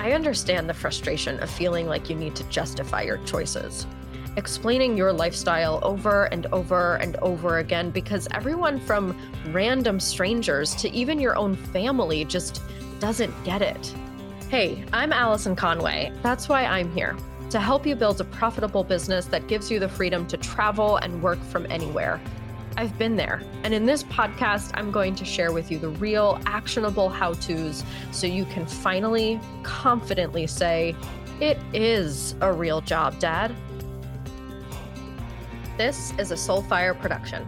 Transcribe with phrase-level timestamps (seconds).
[0.00, 3.86] I understand the frustration of feeling like you need to justify your choices,
[4.38, 9.14] explaining your lifestyle over and over and over again because everyone from
[9.52, 12.62] random strangers to even your own family just
[12.98, 13.94] doesn't get it.
[14.48, 16.10] Hey, I'm Allison Conway.
[16.22, 17.14] That's why I'm here
[17.50, 21.22] to help you build a profitable business that gives you the freedom to travel and
[21.22, 22.22] work from anywhere
[22.80, 23.42] I've been there.
[23.62, 27.84] And in this podcast, I'm going to share with you the real, actionable how to's
[28.10, 30.96] so you can finally, confidently say,
[31.42, 33.54] It is a real job, Dad.
[35.76, 37.46] This is a Soulfire production.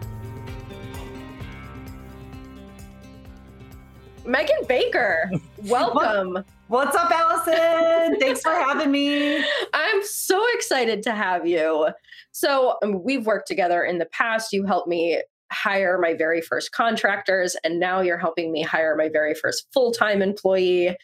[4.23, 5.31] Megan Baker,
[5.63, 6.45] welcome.
[6.67, 8.19] What's up, Allison?
[8.19, 9.43] Thanks for having me.
[9.73, 11.87] I'm so excited to have you.
[12.33, 14.51] So, um, we've worked together in the past.
[14.51, 19.07] You helped me hire my very first contractors, and now you're helping me hire my
[19.07, 20.97] very first full time employee.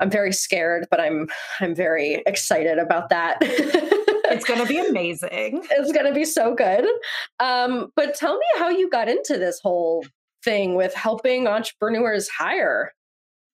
[0.00, 1.28] I'm very scared, but I'm
[1.60, 3.38] I'm very excited about that.
[3.40, 5.64] it's going to be amazing.
[5.70, 6.86] It's going to be so good.
[7.40, 10.04] Um, but tell me how you got into this whole
[10.44, 12.92] thing with helping entrepreneurs hire.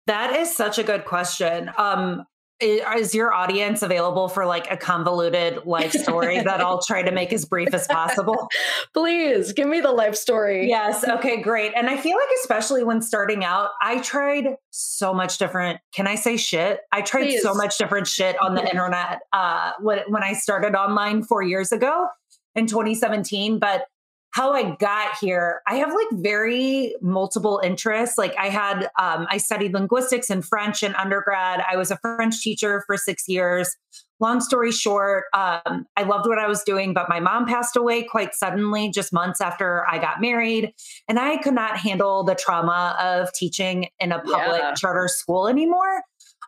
[0.07, 1.71] That is such a good question.
[1.79, 2.25] Um,
[2.65, 7.33] is your audience available for like a convoluted life story that I'll try to make
[7.33, 8.49] as brief as possible?
[8.93, 10.69] Please give me the life story.
[10.69, 11.07] Yes.
[11.07, 11.73] Okay, great.
[11.77, 15.81] And I feel like, especially when starting out, I tried so much different.
[15.93, 16.81] Can I say shit?
[16.93, 17.43] I tried Please.
[17.43, 21.73] so much different shit on the internet uh, when, when I started online four years
[21.73, 22.09] ago
[22.55, 23.59] in 2017.
[23.59, 23.87] But
[24.35, 28.19] how I got here, I have like very multiple interests.
[28.19, 31.63] Like I had, um, I studied linguistics and French in undergrad.
[31.71, 33.77] I was a French teacher for six years.
[34.19, 38.03] Long story short, um, I loved what I was doing, but my mom passed away
[38.03, 40.75] quite suddenly, just months after I got married.
[41.09, 44.75] And I could not handle the trauma of teaching in a public yeah.
[44.75, 46.03] charter school anymore.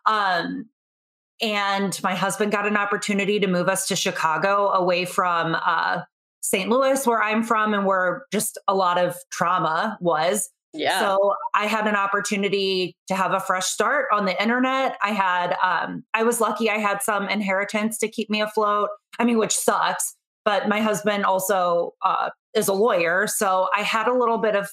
[0.05, 0.65] Um,
[1.41, 6.01] and my husband got an opportunity to move us to Chicago away from uh,
[6.47, 6.69] St.
[6.69, 10.49] Louis, where I'm from, and where just a lot of trauma was.
[10.73, 10.99] Yeah.
[10.99, 14.97] So I had an opportunity to have a fresh start on the internet.
[15.01, 18.89] I had, um, I was lucky I had some inheritance to keep me afloat.
[19.17, 20.15] I mean, which sucks,
[20.45, 23.27] but my husband also uh, is a lawyer.
[23.27, 24.69] So I had a little bit of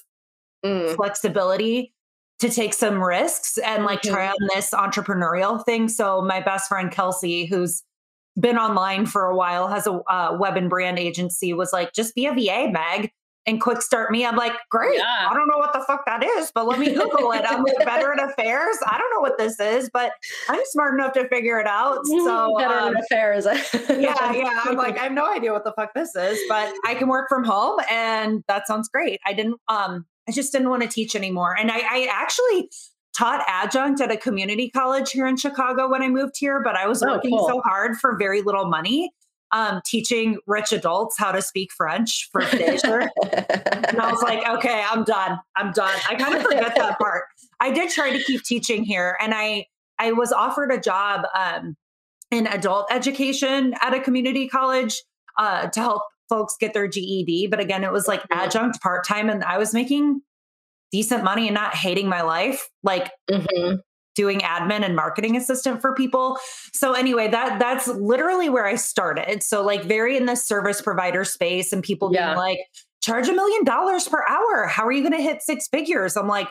[0.63, 0.95] mm.
[0.95, 1.93] flexibility
[2.39, 4.13] to take some risks and like mm-hmm.
[4.13, 5.87] try on this entrepreneurial thing.
[5.89, 7.83] So my best friend, Kelsey, who's
[8.39, 12.15] been online for a while, has a uh, web and brand agency, was like, just
[12.15, 13.11] be a VA, Meg,
[13.47, 14.25] and quick start me.
[14.25, 14.97] I'm like, great.
[14.97, 15.27] Yeah.
[15.29, 17.43] I don't know what the fuck that is, but let me Google it.
[17.47, 18.77] I'm like, Veteran Affairs.
[18.87, 20.13] I don't know what this is, but
[20.49, 21.99] I'm smart enough to figure it out.
[22.25, 23.45] So, Veteran um, Affairs.
[23.45, 24.61] yeah, yeah.
[24.65, 27.27] I'm like, I have no idea what the fuck this is, but I can work
[27.29, 29.19] from home, and that sounds great.
[29.25, 29.59] I didn't.
[29.67, 31.55] um I just didn't want to teach anymore.
[31.55, 32.69] And I, I actually
[33.15, 36.87] taught adjunct at a community college here in Chicago when I moved here, but I
[36.87, 37.47] was oh, working cool.
[37.47, 39.11] so hard for very little money.
[39.51, 43.09] Um, teaching rich adults how to speak French for Fraser.
[43.31, 45.39] and I was like, okay, I'm done.
[45.55, 45.93] I'm done.
[46.09, 47.23] I kind of forget that part.
[47.61, 49.67] I did try to keep teaching here, and I
[49.97, 51.77] I was offered a job um,
[52.31, 55.01] in adult education at a community college
[55.37, 57.47] uh, to help folks get their GED.
[57.47, 60.21] But again, it was like adjunct part time, and I was making
[60.95, 63.75] decent money and not hating my life, like mm-hmm.
[64.15, 66.37] doing admin and marketing assistant for people.
[66.71, 69.43] So anyway, that that's literally where I started.
[69.43, 72.27] So like very in the service provider space and people yeah.
[72.27, 72.59] being like,
[73.01, 74.67] charge a million dollars per hour.
[74.67, 76.15] How are you going to hit six figures?
[76.15, 76.47] I'm like,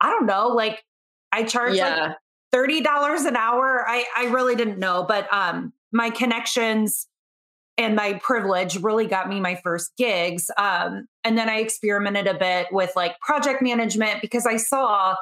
[0.00, 0.48] I don't know.
[0.48, 0.82] Like
[1.30, 2.14] I charge yeah.
[2.52, 3.84] like $30 an hour.
[3.88, 7.06] I, I really didn't know, but um, my connections
[7.76, 10.50] and my privilege really got me my first gigs.
[10.56, 15.16] Um, and then I experimented a bit with like project management because I saw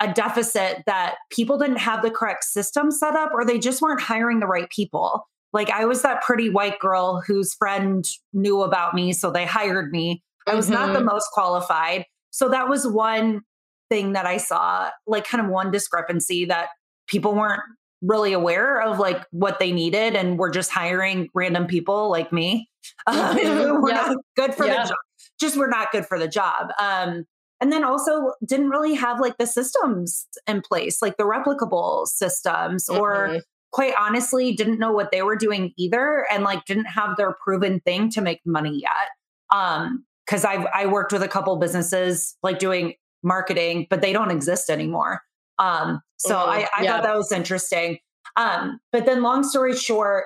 [0.00, 4.00] a deficit that people didn't have the correct system set up or they just weren't
[4.00, 5.26] hiring the right people.
[5.52, 9.92] Like I was that pretty white girl whose friend knew about me, so they hired
[9.92, 10.22] me.
[10.46, 10.74] I was mm-hmm.
[10.74, 11.08] not the mm-hmm.
[11.08, 12.06] most qualified.
[12.30, 13.42] So that was one
[13.90, 16.68] thing that I saw, like kind of one discrepancy that
[17.08, 17.62] people weren't
[18.02, 22.68] really aware of like what they needed and we're just hiring random people like me
[23.06, 23.34] uh,
[23.80, 23.94] we're yeah.
[23.94, 24.82] not good for yeah.
[24.82, 24.98] the job
[25.38, 27.24] just we're not good for the job um,
[27.60, 32.86] and then also didn't really have like the systems in place like the replicable systems
[32.86, 33.00] mm-hmm.
[33.00, 33.40] or
[33.72, 37.80] quite honestly didn't know what they were doing either and like didn't have their proven
[37.80, 42.58] thing to make money yet um because i i worked with a couple businesses like
[42.58, 45.20] doing marketing but they don't exist anymore
[45.60, 46.50] um, so mm-hmm.
[46.50, 46.92] I, I yeah.
[46.92, 47.98] thought that was interesting.
[48.36, 50.24] Um, but then, long story short,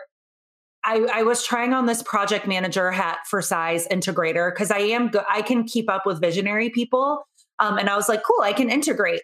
[0.84, 5.08] I, I, was trying on this project manager hat for size integrator because I am
[5.08, 5.24] good.
[5.28, 7.26] I can keep up with visionary people.
[7.58, 9.22] Um, and I was like, cool, I can integrate,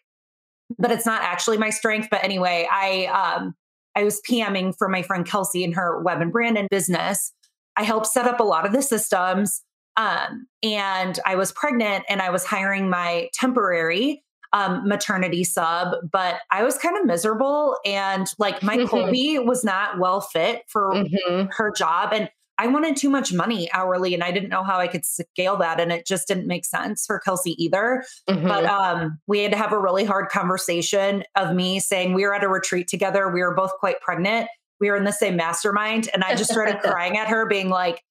[0.79, 2.09] but it's not actually my strength.
[2.11, 3.55] But anyway, I um,
[3.95, 7.33] I was PMing for my friend Kelsey in her web and brand and business.
[7.77, 9.63] I helped set up a lot of the systems.
[9.97, 16.41] Um, and I was pregnant and I was hiring my temporary um, maternity sub, but
[16.51, 17.77] I was kind of miserable.
[17.85, 21.47] And like my Kolbe was not well fit for mm-hmm.
[21.51, 22.13] her job.
[22.13, 22.31] And
[22.61, 25.81] I wanted too much money hourly and I didn't know how I could scale that.
[25.81, 28.05] And it just didn't make sense for Kelsey either.
[28.29, 28.47] Mm-hmm.
[28.47, 32.35] But um, we had to have a really hard conversation of me saying we were
[32.35, 33.31] at a retreat together.
[33.31, 34.49] We were both quite pregnant.
[34.79, 36.11] We were in the same mastermind.
[36.13, 38.03] And I just started crying at her, being like,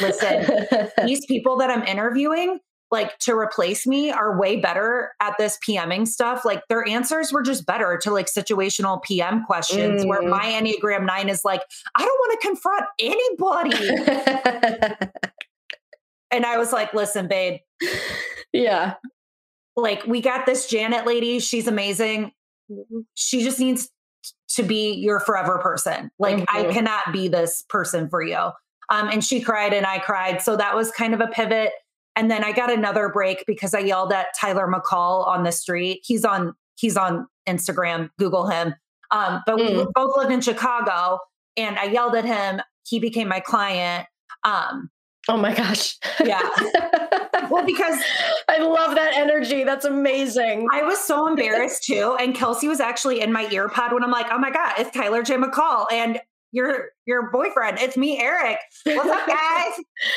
[0.00, 0.66] listen,
[1.04, 2.58] these people that I'm interviewing,
[2.92, 6.44] like to replace me are way better at this PMing stuff.
[6.44, 10.08] Like their answers were just better to like situational PM questions mm.
[10.08, 11.62] where my Enneagram 9 is like,
[11.96, 13.74] I don't want to confront anybody.
[16.30, 17.60] and I was like, listen, babe.
[18.52, 18.96] Yeah.
[19.74, 21.38] Like we got this Janet lady.
[21.40, 22.32] She's amazing.
[23.14, 23.88] She just needs
[24.50, 26.10] to be your forever person.
[26.18, 26.56] Like mm-hmm.
[26.56, 28.50] I cannot be this person for you.
[28.90, 30.42] Um, and she cried and I cried.
[30.42, 31.72] So that was kind of a pivot.
[32.16, 36.00] And then I got another break because I yelled at Tyler McCall on the street.
[36.04, 38.10] He's on he's on Instagram.
[38.18, 38.74] Google him.
[39.10, 39.76] Um, but mm.
[39.78, 41.18] we both live in Chicago,
[41.56, 42.60] and I yelled at him.
[42.86, 44.06] He became my client.
[44.44, 44.90] Um,
[45.28, 45.96] oh my gosh!
[46.24, 46.42] Yeah.
[47.50, 47.98] well, because
[48.48, 49.64] I love that energy.
[49.64, 50.66] That's amazing.
[50.72, 52.16] I was so embarrassed too.
[52.18, 54.90] And Kelsey was actually in my ear pod when I'm like, oh my God, it's
[54.90, 55.36] Tyler J.
[55.36, 55.86] McCall.
[55.92, 56.20] And
[56.52, 57.78] your your boyfriend.
[57.80, 58.58] It's me, Eric.
[58.84, 59.72] What's up, guys?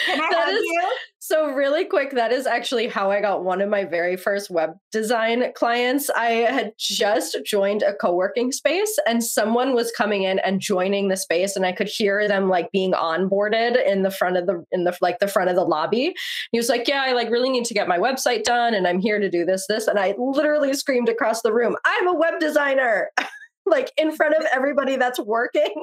[0.06, 0.92] Can I hug you?
[1.20, 4.72] So really quick, that is actually how I got one of my very first web
[4.92, 6.12] design clients.
[6.12, 11.18] I had just joined a co-working space and someone was coming in and joining the
[11.18, 14.84] space and I could hear them like being onboarded in the front of the in
[14.84, 16.14] the like the front of the lobby.
[16.52, 19.00] He was like, "Yeah, I like really need to get my website done and I'm
[19.00, 22.40] here to do this this." And I literally screamed across the room, "I'm a web
[22.40, 23.10] designer."
[23.66, 25.74] like in front of everybody that's working.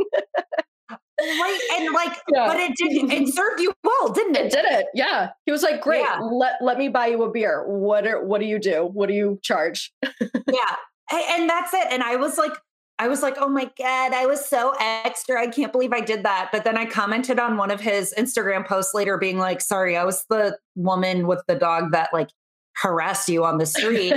[1.21, 2.47] right and like yeah.
[2.47, 5.63] but it did it served you well didn't it it did it yeah he was
[5.63, 6.19] like great yeah.
[6.19, 9.15] let let me buy you a beer what are what do you do what do
[9.15, 10.77] you charge yeah
[11.13, 12.53] and that's it and i was like
[12.99, 16.25] i was like oh my god i was so extra i can't believe i did
[16.25, 19.97] that but then i commented on one of his instagram posts later being like sorry
[19.97, 22.31] i was the woman with the dog that like
[22.75, 24.15] harassed you on the street.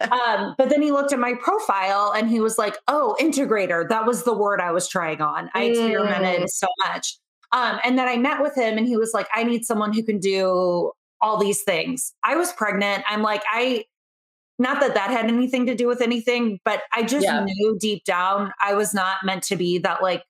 [0.00, 3.88] Um, but then he looked at my profile and he was like, oh, integrator.
[3.88, 5.50] That was the word I was trying on.
[5.54, 6.48] I experimented mm.
[6.48, 7.18] so much.
[7.52, 10.02] Um, and then I met with him and he was like, I need someone who
[10.02, 12.14] can do all these things.
[12.22, 13.04] I was pregnant.
[13.08, 13.84] I'm like, I,
[14.58, 17.44] not that that had anything to do with anything, but I just yeah.
[17.44, 20.22] knew deep down I was not meant to be that like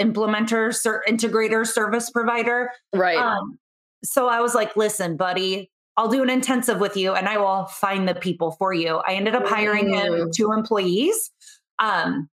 [0.00, 2.70] implementer, ser- integrator, service provider.
[2.94, 3.16] Right.
[3.16, 3.58] Um,
[4.02, 7.66] so I was like, listen, buddy, I'll do an intensive with you and I will
[7.66, 8.96] find the people for you.
[8.96, 11.30] I ended up hiring him two employees.
[11.78, 12.28] Um,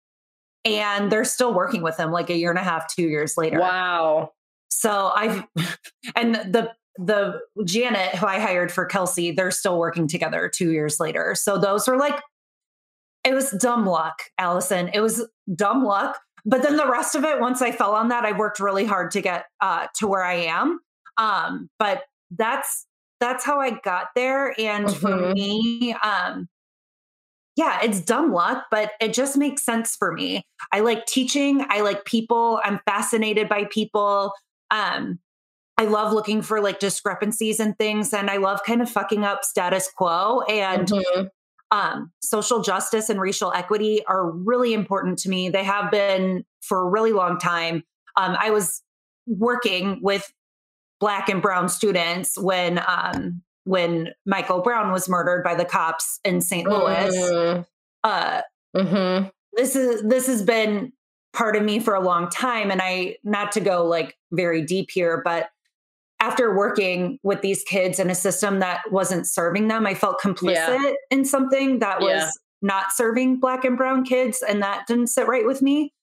[0.64, 3.60] and they're still working with him like a year and a half, two years later.
[3.60, 4.32] Wow.
[4.70, 5.44] So I've
[6.16, 11.00] and the the Janet who I hired for Kelsey, they're still working together two years
[11.00, 11.36] later.
[11.36, 12.20] So those were like
[13.24, 14.90] it was dumb luck, Allison.
[14.94, 16.20] It was dumb luck.
[16.44, 19.12] But then the rest of it, once I fell on that, I worked really hard
[19.12, 20.80] to get uh, to where I am.
[21.18, 22.88] Um, but that's
[23.22, 24.54] that's how I got there.
[24.60, 25.00] And mm-hmm.
[25.00, 26.50] for me, um,
[27.56, 30.44] yeah, it's dumb luck, but it just makes sense for me.
[30.74, 31.64] I like teaching.
[31.70, 32.60] I like people.
[32.64, 34.34] I'm fascinated by people.
[34.72, 35.20] Um,
[35.78, 39.44] I love looking for like discrepancies and things, and I love kind of fucking up
[39.44, 40.42] status quo.
[40.42, 41.28] And mm-hmm.
[41.72, 45.50] um, social justice and racial equity are really important to me.
[45.50, 47.84] They have been for a really long time.
[48.18, 48.82] Um, I was
[49.28, 50.32] working with
[51.02, 56.40] black and brown students when um, when Michael Brown was murdered by the cops in
[56.40, 56.68] St.
[56.68, 57.14] Louis.
[57.14, 57.66] Mm.
[58.04, 58.42] Uh,
[58.76, 59.28] mm-hmm.
[59.54, 60.94] This is this has been
[61.34, 64.90] part of me for a long time, and I not to go like very deep
[64.92, 65.50] here, but
[66.22, 70.54] after working with these kids in a system that wasn't serving them, I felt complicit
[70.54, 70.94] yeah.
[71.10, 72.30] in something that was yeah.
[72.62, 75.94] not serving black and brown kids, and that didn't sit right with me.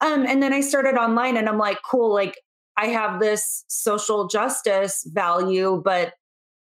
[0.00, 2.38] Um, and then I started online, and I'm like, cool, like
[2.76, 6.14] I have this social justice value, but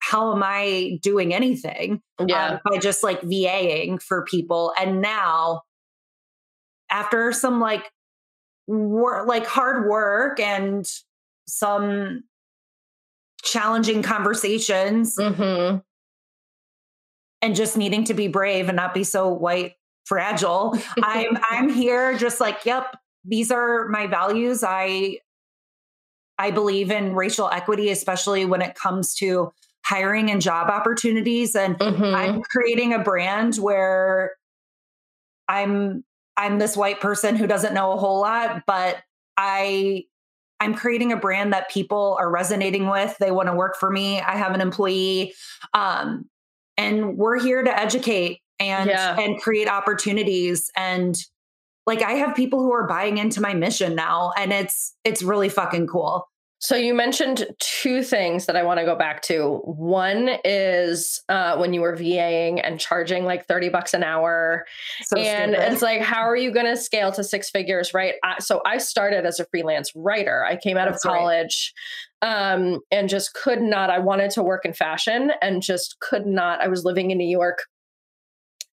[0.01, 2.01] how am I doing anything?
[2.25, 2.47] Yeah.
[2.47, 4.73] Um, by just like VAing for people.
[4.79, 5.63] And now,
[6.91, 7.91] after some like
[8.67, 10.87] work, like hard work and
[11.47, 12.23] some
[13.43, 15.79] challenging conversations, mm-hmm.
[17.43, 19.75] and just needing to be brave and not be so white
[20.07, 24.63] fragile, I'm I'm here just like, yep, these are my values.
[24.63, 25.19] I
[26.39, 29.53] I believe in racial equity, especially when it comes to
[29.85, 31.57] hiring and job opportunities.
[31.57, 32.15] And mm-hmm.
[32.15, 34.33] I'm creating a brand where
[35.49, 36.05] I'm
[36.37, 38.99] I'm this white person who doesn't know a whole lot, but
[39.37, 40.05] I
[40.61, 43.17] I'm creating a brand that people are resonating with.
[43.19, 44.21] They want to work for me.
[44.21, 45.35] I have an employee.
[45.73, 46.29] Um,
[46.77, 49.19] and we're here to educate and yeah.
[49.19, 51.17] and create opportunities and
[51.89, 55.49] like I have people who are buying into my mission now and it's it's really
[55.49, 56.29] fucking cool.
[56.61, 59.63] So you mentioned two things that I want to go back to.
[59.65, 64.67] One is uh, when you were VAing and charging like 30 bucks an hour.
[65.05, 65.73] So and stupid.
[65.73, 68.15] it's like, how are you going to scale to six figures, right?
[68.25, 70.45] I, so I started as a freelance writer.
[70.45, 71.73] I came out That's of college
[72.25, 72.53] right.
[72.53, 76.61] um, and just could not, I wanted to work in fashion and just could not.
[76.61, 77.61] I was living in New York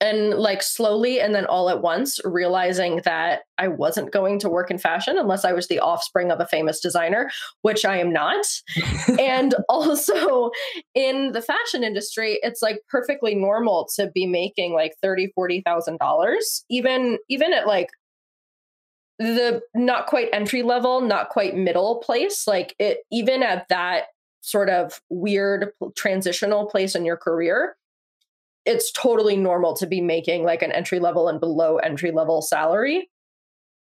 [0.01, 4.69] and like slowly and then all at once realizing that I wasn't going to work
[4.69, 8.45] in fashion unless I was the offspring of a famous designer, which I am not.
[9.19, 10.51] and also
[10.93, 15.97] in the fashion industry, it's like perfectly normal to be making like thirty, forty thousand
[15.99, 17.89] dollars, even even at like
[19.17, 22.45] the not quite entry level, not quite middle place.
[22.47, 24.07] Like it even at that
[24.41, 27.75] sort of weird transitional place in your career
[28.65, 33.09] it's totally normal to be making like an entry level and below entry level salary.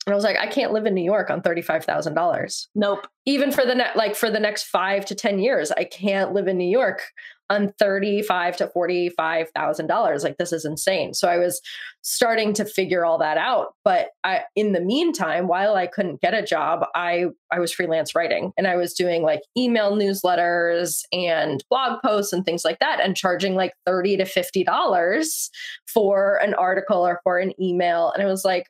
[0.08, 2.68] And I was like, I can't live in New York on $35,000.
[2.76, 3.08] Nope.
[3.26, 6.48] Even for the net, like for the next five to 10 years, I can't live
[6.48, 7.04] in New York
[7.50, 10.24] on thirty-five to forty-five thousand dollars.
[10.24, 11.14] Like this is insane.
[11.14, 11.62] So I was
[12.02, 13.74] starting to figure all that out.
[13.84, 18.16] But I, in the meantime, while I couldn't get a job, I I was freelance
[18.16, 23.00] writing and I was doing like email newsletters and blog posts and things like that,
[23.02, 25.50] and charging like thirty to fifty dollars
[25.88, 28.12] for an article or for an email.
[28.12, 28.68] And it was like,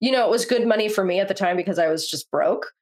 [0.00, 2.30] you know, it was good money for me at the time because I was just
[2.30, 2.72] broke.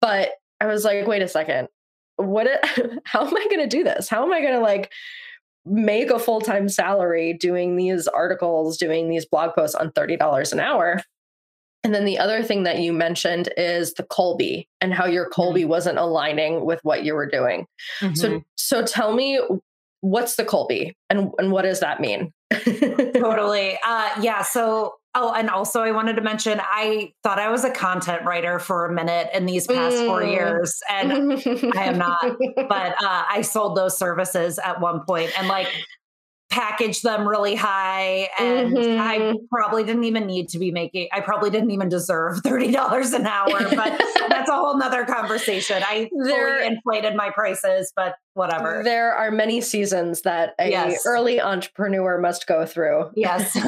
[0.00, 0.30] But
[0.60, 1.68] I was like, wait a second,
[2.16, 2.48] what
[3.04, 4.90] how am i going to do this how am i going to like
[5.64, 11.02] make a full-time salary doing these articles doing these blog posts on $30 an hour
[11.82, 15.60] and then the other thing that you mentioned is the Kolbe and how your Kolbe
[15.60, 15.68] mm-hmm.
[15.68, 17.64] wasn't aligning with what you were doing.
[18.00, 18.14] Mm-hmm.
[18.14, 19.40] So so tell me
[20.00, 22.32] what's the Kolbe and and what does that mean?
[23.14, 23.78] totally.
[23.84, 27.70] Uh yeah, so Oh, and also I wanted to mention I thought I was a
[27.70, 30.06] content writer for a minute in these past mm.
[30.06, 31.32] four years, and
[31.74, 32.20] I am not.
[32.68, 35.68] But uh, I sold those services at one point, and like
[36.48, 39.00] packaged them really high and mm-hmm.
[39.00, 43.26] I probably didn't even need to be making I probably didn't even deserve $30 an
[43.26, 45.82] hour but that's a whole nother conversation.
[45.84, 48.82] I there, fully inflated my prices but whatever.
[48.84, 51.04] There are many seasons that a yes.
[51.04, 53.10] early entrepreneur must go through.
[53.16, 53.50] Yes.
[53.56, 53.62] I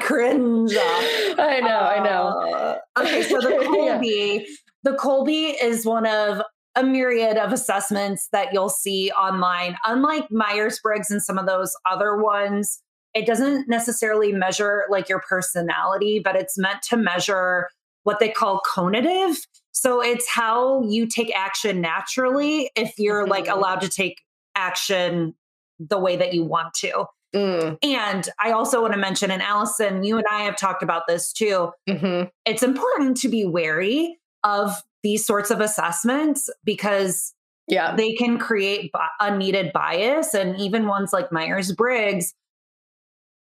[0.00, 0.72] cringe.
[0.76, 2.54] I know, uh, I know.
[2.54, 4.42] Uh, okay, so the Kolbe yeah.
[4.84, 6.40] the Kolbe is one of
[6.76, 9.76] a myriad of assessments that you'll see online.
[9.84, 12.80] Unlike Myers Briggs and some of those other ones,
[13.14, 17.68] it doesn't necessarily measure like your personality, but it's meant to measure
[18.04, 19.36] what they call conative.
[19.72, 23.30] So it's how you take action naturally if you're mm-hmm.
[23.30, 24.20] like allowed to take
[24.54, 25.34] action
[25.78, 27.06] the way that you want to.
[27.34, 27.78] Mm.
[27.82, 31.32] And I also want to mention, and Allison, you and I have talked about this
[31.32, 31.70] too.
[31.88, 32.28] Mm-hmm.
[32.44, 37.34] It's important to be wary of these sorts of assessments because
[37.68, 38.90] yeah they can create
[39.20, 42.34] unneeded bias and even ones like myers-briggs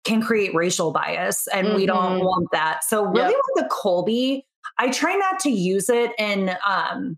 [0.03, 1.75] can create racial bias and mm-hmm.
[1.75, 2.25] we don't mm-hmm.
[2.25, 3.41] want that so really yep.
[3.56, 4.44] with the Kolbe,
[4.77, 7.18] i try not to use it in um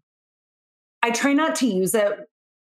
[1.01, 2.11] i try not to use it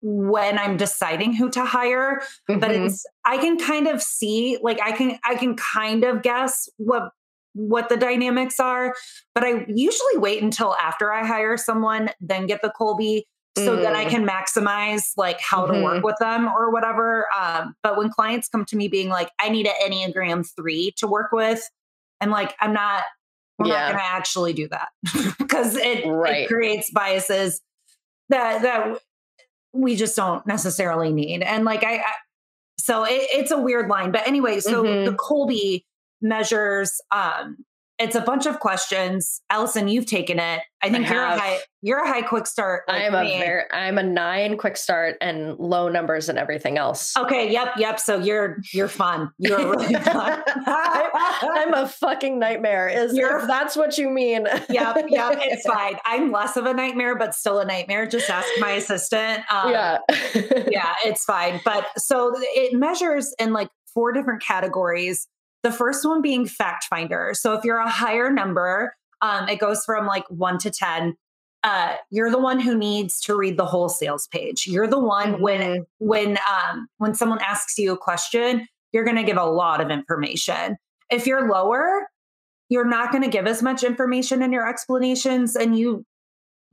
[0.01, 2.59] when i'm deciding who to hire mm-hmm.
[2.59, 6.67] but it's i can kind of see like i can i can kind of guess
[6.77, 7.11] what
[7.53, 8.95] what the dynamics are.
[9.35, 13.23] But I usually wait until after I hire someone, then get the Kolbe
[13.57, 13.81] so mm.
[13.81, 14.09] that I mm.
[14.09, 15.73] can maximize like how mm-hmm.
[15.73, 16.05] to work mm-hmm.
[16.05, 17.25] with them or whatever.
[17.37, 21.07] Um, but when clients come to me being like, I need an Enneagram three to
[21.07, 21.61] work with,
[22.21, 23.03] I'm like, I'm not,
[23.59, 23.73] we're yeah.
[23.73, 24.89] not going to actually do that
[25.37, 26.43] because it, right.
[26.43, 27.61] it creates biases
[28.29, 28.99] that, that
[29.73, 31.41] we just don't necessarily need.
[31.41, 32.13] And like, I, I
[32.79, 35.05] so it, it's a weird line, but anyway, so mm-hmm.
[35.05, 35.83] the Kolbe
[36.21, 37.57] measures um
[38.01, 39.41] it's a bunch of questions.
[39.51, 40.61] Allison, you've taken it.
[40.81, 42.83] I think I you're a high you're a high quick start.
[42.87, 43.35] Like I am me.
[43.35, 47.15] a very I'm a nine quick start and low numbers and everything else.
[47.15, 47.99] Okay, yep, yep.
[47.99, 49.29] So you're you're fun.
[49.37, 50.43] You're really fun.
[50.47, 52.87] I, am a fucking nightmare.
[52.87, 54.47] Is you're, if that's what you mean.
[54.69, 55.39] yep, yep.
[55.43, 55.97] It's fine.
[56.03, 58.07] I'm less of a nightmare, but still a nightmare.
[58.07, 59.43] Just ask my assistant.
[59.51, 59.97] Um, yeah.
[60.71, 61.61] yeah, it's fine.
[61.63, 65.27] But so it measures in like four different categories
[65.63, 67.31] the first one being fact finder.
[67.33, 71.15] So if you're a higher number, um, it goes from like one to 10.
[71.63, 74.65] Uh, you're the one who needs to read the whole sales page.
[74.65, 75.41] You're the one mm-hmm.
[75.41, 79.79] when when um, when someone asks you a question, you're going to give a lot
[79.79, 80.77] of information.
[81.11, 82.07] If you're lower,
[82.69, 86.03] you're not going to give as much information in your explanations and you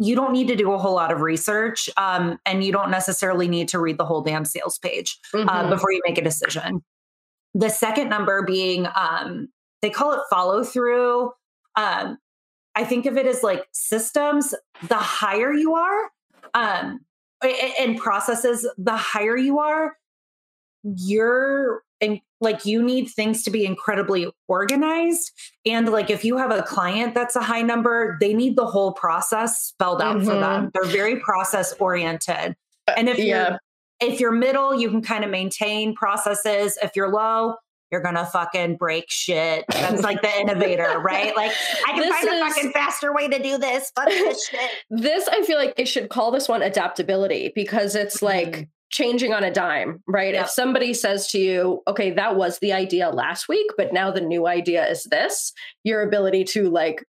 [0.00, 3.48] you don't need to do a whole lot of research um, and you don't necessarily
[3.48, 5.48] need to read the whole damn sales page uh, mm-hmm.
[5.48, 6.82] uh, before you make a decision
[7.58, 9.48] the second number being um,
[9.82, 11.32] they call it follow through
[11.76, 12.18] um,
[12.74, 14.54] i think of it as like systems.
[14.88, 16.10] The higher you are
[16.54, 17.00] um,
[17.42, 19.96] and processes the higher you are
[20.84, 25.32] you're and like you need things to be incredibly organized.
[25.66, 28.92] And like if you have a client that's a high number they need the whole
[28.92, 30.28] process spelled out mm-hmm.
[30.28, 30.70] for them.
[30.72, 32.54] They're very process oriented
[32.86, 33.24] uh, and if yeah.
[33.24, 33.58] you're
[34.00, 37.54] if you're middle you can kind of maintain processes if you're low
[37.90, 39.64] you're gonna fucking break shit.
[39.70, 41.34] That's like the innovator, right?
[41.34, 41.52] Like
[41.86, 43.90] I can this find is, a fucking faster way to do this.
[43.94, 44.70] Fuck this shit.
[44.90, 49.32] This I feel like they should call this one adaptability because it's like mm-hmm changing
[49.32, 50.34] on a dime, right?
[50.34, 50.46] Yep.
[50.46, 54.20] If somebody says to you, okay, that was the idea last week, but now the
[54.20, 55.52] new idea is this,
[55.84, 57.04] your ability to like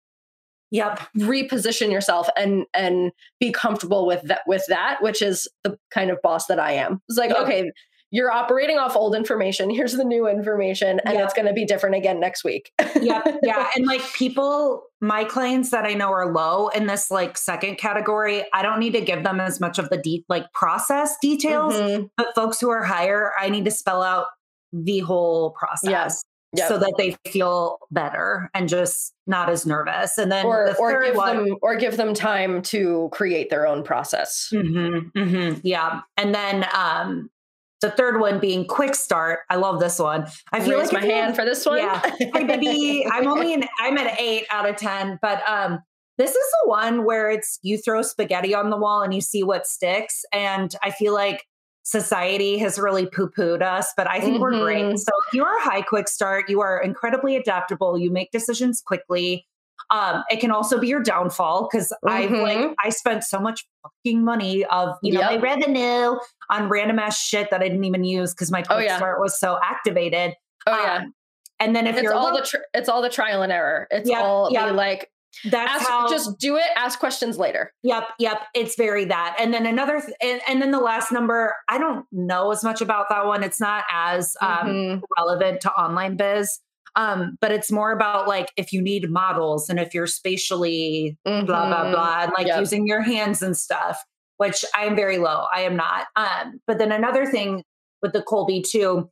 [0.71, 6.11] yep reposition yourself and and be comfortable with that with that which is the kind
[6.11, 7.39] of boss that i am it's like yep.
[7.39, 7.71] okay
[8.09, 9.69] you're operating off old information.
[9.69, 11.25] Here's the new information, and yep.
[11.25, 12.71] it's going to be different again next week.
[13.01, 13.25] yep.
[13.43, 13.67] Yeah.
[13.75, 18.43] And like people, my clients that I know are low in this like second category,
[18.53, 21.73] I don't need to give them as much of the deep like process details.
[21.73, 22.05] Mm-hmm.
[22.15, 24.27] But folks who are higher, I need to spell out
[24.71, 25.89] the whole process.
[25.89, 26.23] Yes.
[26.55, 26.67] Yep.
[26.69, 30.17] so that they feel better and just not as nervous.
[30.17, 33.67] And then or, the or give one, them or give them time to create their
[33.67, 34.49] own process.
[34.53, 36.01] Mm-hmm, mm-hmm, yeah.
[36.15, 37.29] And then um
[37.81, 39.41] the third one being quick start.
[39.49, 40.25] I love this one.
[40.51, 41.77] I feel Raise like my hand for this one.
[41.77, 42.01] Yeah.
[42.17, 45.79] hey, baby, I'm only in, I'm at eight out of 10, but um,
[46.17, 49.43] this is the one where it's you throw spaghetti on the wall and you see
[49.43, 50.25] what sticks.
[50.33, 51.45] And I feel like
[51.87, 54.41] society has really poo pooed us, but I think mm-hmm.
[54.41, 54.83] we're great.
[54.83, 54.97] Mm-hmm.
[54.97, 58.81] So if you are a high quick start, you are incredibly adaptable, you make decisions
[58.81, 59.47] quickly.
[59.89, 62.35] Um, it can also be your downfall because mm-hmm.
[62.35, 65.31] I like I spent so much fucking money of you know yep.
[65.31, 66.17] my revenue
[66.49, 68.97] on random ass shit that I didn't even use because my quick oh, yeah.
[68.97, 70.33] start was so activated.
[70.65, 71.05] Oh um, yeah.
[71.61, 73.87] And then if it's you're all the tr- it's all the trial and error.
[73.91, 74.75] It's yep, all yep.
[74.75, 75.09] like
[75.45, 79.53] that's ask, how just do it ask questions later yep yep it's very that and
[79.53, 83.07] then another th- and, and, then the last number i don't know as much about
[83.09, 84.99] that one it's not as um, mm-hmm.
[85.17, 86.59] relevant to online biz
[86.97, 91.45] um, but it's more about like if you need models and if you're spatially mm-hmm.
[91.45, 91.91] blah blah mm-hmm.
[91.91, 92.59] blah and like yep.
[92.59, 94.03] using your hands and stuff,
[94.37, 95.45] which I am very low.
[95.53, 96.07] I am not.
[96.15, 97.63] Um, but then another thing
[98.01, 99.09] with the Kolbe too,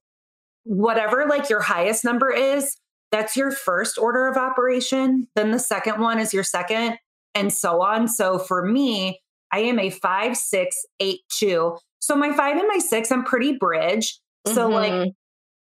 [0.63, 2.75] whatever like your highest number is,
[3.15, 5.25] that's your first order of operation.
[5.35, 6.97] Then the second one is your second,
[7.33, 8.09] and so on.
[8.09, 9.21] So for me,
[9.53, 11.77] I am a five, six, eight, two.
[11.99, 14.19] So my five and my six, I'm pretty bridge.
[14.47, 14.73] So mm-hmm.
[14.73, 15.13] like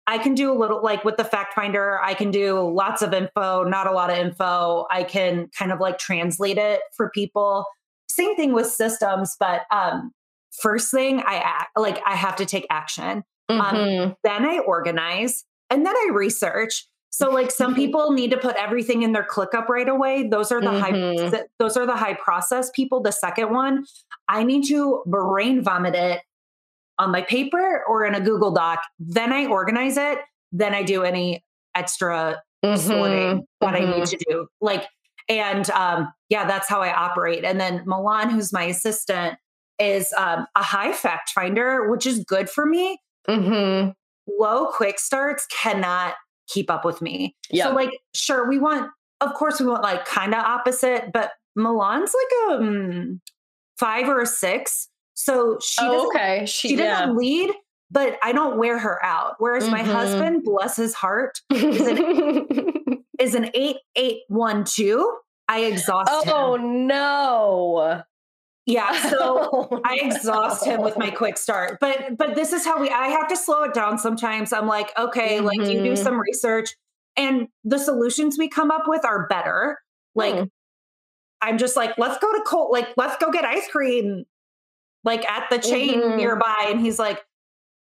[0.07, 3.13] I can do a little like with the fact finder, I can do lots of
[3.13, 4.87] info, not a lot of info.
[4.89, 7.65] I can kind of like translate it for people.
[8.09, 10.11] Same thing with systems, but um
[10.59, 13.23] first thing I act like I have to take action.
[13.49, 14.01] Um, mm-hmm.
[14.05, 16.87] Um, then I organize and then I research.
[17.13, 17.75] So like some mm-hmm.
[17.75, 20.27] people need to put everything in their ClickUp right away.
[20.27, 21.31] Those are the mm-hmm.
[21.31, 23.03] high those are the high process people.
[23.03, 23.85] The second one,
[24.27, 26.21] I need to brain vomit it
[26.97, 28.81] on my paper or in a Google Doc.
[28.97, 30.17] Then I organize it.
[30.51, 31.43] Then I do any
[31.75, 32.77] extra mm-hmm.
[32.77, 33.75] sorting that mm-hmm.
[33.75, 34.17] I need mm-hmm.
[34.17, 34.47] to do.
[34.59, 34.87] Like,
[35.29, 37.45] and um, yeah, that's how I operate.
[37.45, 39.37] And then Milan, who's my assistant,
[39.77, 42.97] is um, a high fact finder, which is good for me.
[43.29, 43.91] Mm-hmm.
[44.39, 46.15] Low quick starts cannot
[46.47, 47.35] keep up with me.
[47.49, 47.69] Yeah.
[47.69, 48.89] So, like, sure, we want,
[49.21, 53.21] of course, we want like kind of opposite, but Milan's like a um,
[53.79, 54.89] five or a six.
[55.13, 56.45] So she oh, doesn't, okay.
[56.45, 57.51] she, she doesn't lead,
[57.91, 59.35] but I don't wear her out.
[59.37, 59.73] Whereas mm-hmm.
[59.73, 62.47] my husband, bless his heart, is an,
[63.19, 65.17] is an eight eight one two.
[65.47, 66.87] I exhaust oh, him.
[66.87, 68.01] no.
[68.65, 70.73] Yeah, so oh, I exhaust no.
[70.73, 71.79] him with my quick start.
[71.81, 74.53] But but this is how we I have to slow it down sometimes.
[74.53, 75.45] I'm like, okay, mm-hmm.
[75.45, 76.03] like you do mm-hmm.
[76.03, 76.69] some research
[77.15, 79.79] and the solutions we come up with are better.
[80.15, 80.49] Like mm.
[81.41, 84.25] I'm just like, let's go to Colt, like let's go get ice cream
[85.03, 86.17] like at the chain mm-hmm.
[86.17, 86.67] nearby.
[86.69, 87.23] And he's like,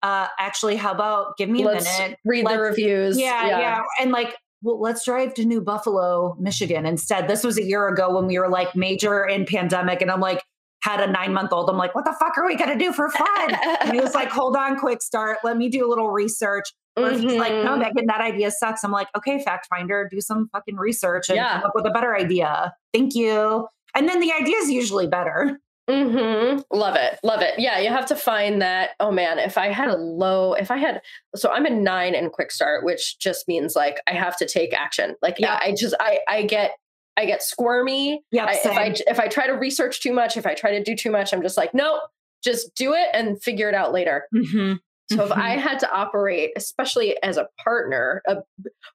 [0.03, 2.19] uh, actually, how about give me a let's minute?
[2.25, 3.19] Read let's, the reviews.
[3.19, 3.83] Yeah, yeah, yeah.
[4.01, 7.29] And like, well, let's drive to New Buffalo, Michigan instead.
[7.29, 10.01] This was a year ago when we were like major in pandemic.
[10.01, 10.43] And I'm like,
[10.83, 11.69] had a nine month old.
[11.69, 13.55] I'm like, what the fuck are we going to do for fun?
[13.81, 15.39] and he was like, hold on, quick start.
[15.45, 16.73] Let me do a little research.
[16.97, 17.21] Or mm-hmm.
[17.21, 17.81] he's like, no, mm-hmm.
[17.81, 18.83] Megan, that idea sucks.
[18.83, 21.61] I'm like, okay, fact finder, do some fucking research and yeah.
[21.61, 22.75] come up with a better idea.
[22.93, 23.69] Thank you.
[23.95, 25.59] And then the idea is usually better.
[25.89, 26.61] Mm-hmm.
[26.77, 27.19] Love it.
[27.23, 27.59] Love it.
[27.59, 28.91] Yeah, you have to find that.
[29.01, 31.01] Oh man, if I had a low, if I had,
[31.35, 34.73] so I'm a nine in quick start, which just means like I have to take
[34.73, 35.17] action.
[35.21, 36.73] Like, yeah, I just, I, I get,
[37.21, 38.23] I get squirmy.
[38.31, 38.51] Yeah.
[38.51, 41.11] if I, if I try to research too much, if I try to do too
[41.11, 42.01] much, I'm just like, nope,
[42.43, 44.25] just do it and figure it out later.
[44.35, 44.75] Mm-hmm.
[45.11, 45.33] So mm-hmm.
[45.33, 48.37] if I had to operate, especially as a partner, a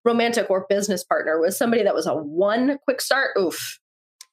[0.03, 3.79] romantic or business partner, with somebody that was a one quick start, oof,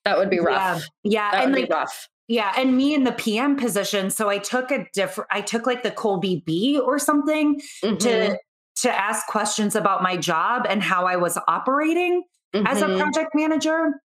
[0.05, 0.89] that would be rough.
[1.03, 1.31] Yeah, yeah.
[1.33, 2.09] that and would like, be rough.
[2.29, 5.29] Yeah, and me in the PM position, so I took a different.
[5.33, 7.97] I took like the Kolbe B or something Mm-hmm.
[7.97, 8.39] to
[8.83, 12.23] to ask questions about my job and how I was operating
[12.55, 12.99] as a Mhm.
[13.01, 14.01] project manager.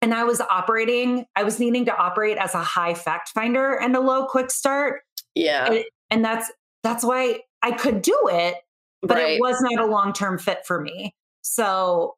[0.00, 1.26] And I was operating.
[1.36, 5.02] I was needing to operate as a high fact finder and a low quick start,
[5.36, 6.50] yeah, and, and that's
[6.82, 8.56] that's why I could do it,
[9.02, 9.36] but right.
[9.36, 11.14] it was not a long term fit for me.
[11.42, 12.16] So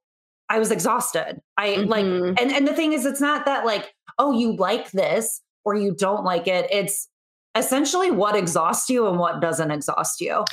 [0.49, 1.43] I was exhausted.
[1.59, 2.41] I like, Mhm.
[2.41, 5.95] and and the thing is, it's not that like, oh, you like this or you
[5.95, 6.67] don't like it.
[6.71, 7.09] It's
[7.55, 10.45] essentially what exhausts you and what doesn't exhaust you.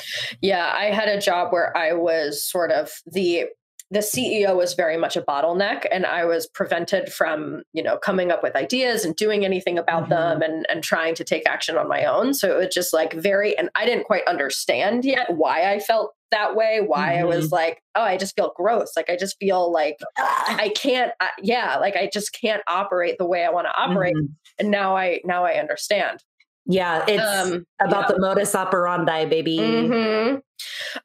[0.42, 3.46] Yeah, I had a job where I was sort of the
[3.92, 8.32] the CEO was very much a bottleneck and I was prevented from, you know, coming
[8.32, 10.08] up with ideas and doing anything about Mhm.
[10.08, 12.32] them and and trying to take action on my own.
[12.32, 16.14] So it was just like very and I didn't quite understand yet why I felt
[16.30, 18.92] that way, why I was like, oh, I just feel gross.
[18.96, 23.26] Like I just feel like I can't I, yeah, like I just can't operate the
[23.26, 24.14] way I want to operate.
[24.16, 24.28] Mhm.
[24.58, 26.22] And now I now I understand.
[26.66, 29.58] Yeah, it's Um about the modus operandi, baby.
[29.58, 30.36] hmm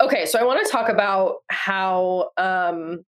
[0.01, 3.03] Okay, so I want to talk about how um,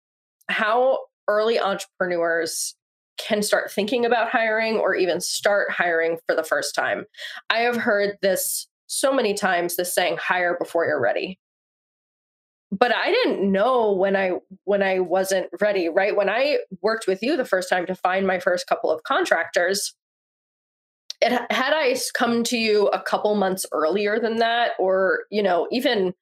[0.47, 2.75] how early entrepreneurs
[3.17, 7.05] can start thinking about hiring or even start hiring for the first time.
[7.49, 11.39] I have heard this so many times this saying hire before you're ready.
[12.71, 14.33] But I didn't know when I
[14.65, 16.15] when I wasn't ready, right?
[16.15, 19.95] When I worked with you the first time to find my first couple of contractors,
[21.25, 25.67] it had I come to you a couple months earlier than that, or you know,
[25.71, 26.13] even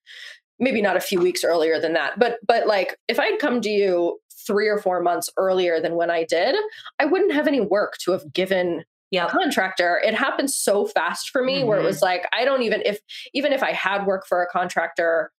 [0.59, 3.69] maybe not a few weeks earlier than that, but but like if I'd come to
[3.69, 6.55] you three or four months earlier than when I did,
[6.99, 9.29] I wouldn't have any work to have given Yep.
[9.29, 10.01] contractor.
[10.03, 11.85] It happened so fast for me where it Mhm.
[11.85, 12.99] was like I don't even if
[13.33, 15.31] even if I had work for a contractor,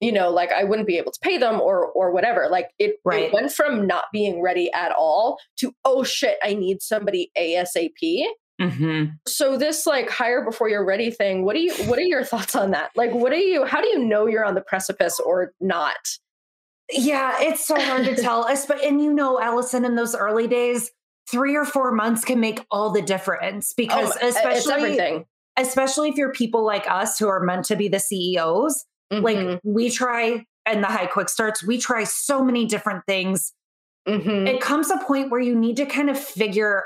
[0.00, 2.48] you know, like I wouldn't be able to pay them or or whatever.
[2.50, 3.24] Like it, Right.
[3.26, 8.26] it went from not being ready at all to oh shit, I need somebody ASAP
[8.62, 12.24] hmm so this like hire before you're ready thing what do you what are your
[12.32, 15.18] thoughts on that like what do you how do you know you're on the precipice
[15.20, 15.96] or not
[16.92, 18.44] Yeah, it's so hard to tell.
[18.50, 20.90] Espe- And you know, Allison, in those early days,
[21.30, 25.24] three or four months can make all the difference because, Oh, it's especially, everything
[25.58, 29.60] especially if you're people like us who are meant to be the CEOs, Mhm, like
[29.64, 33.52] we try and the high quick starts, we try so many different things.
[34.08, 34.46] mhm.
[34.48, 36.84] It comes a point where you need to kind of figure,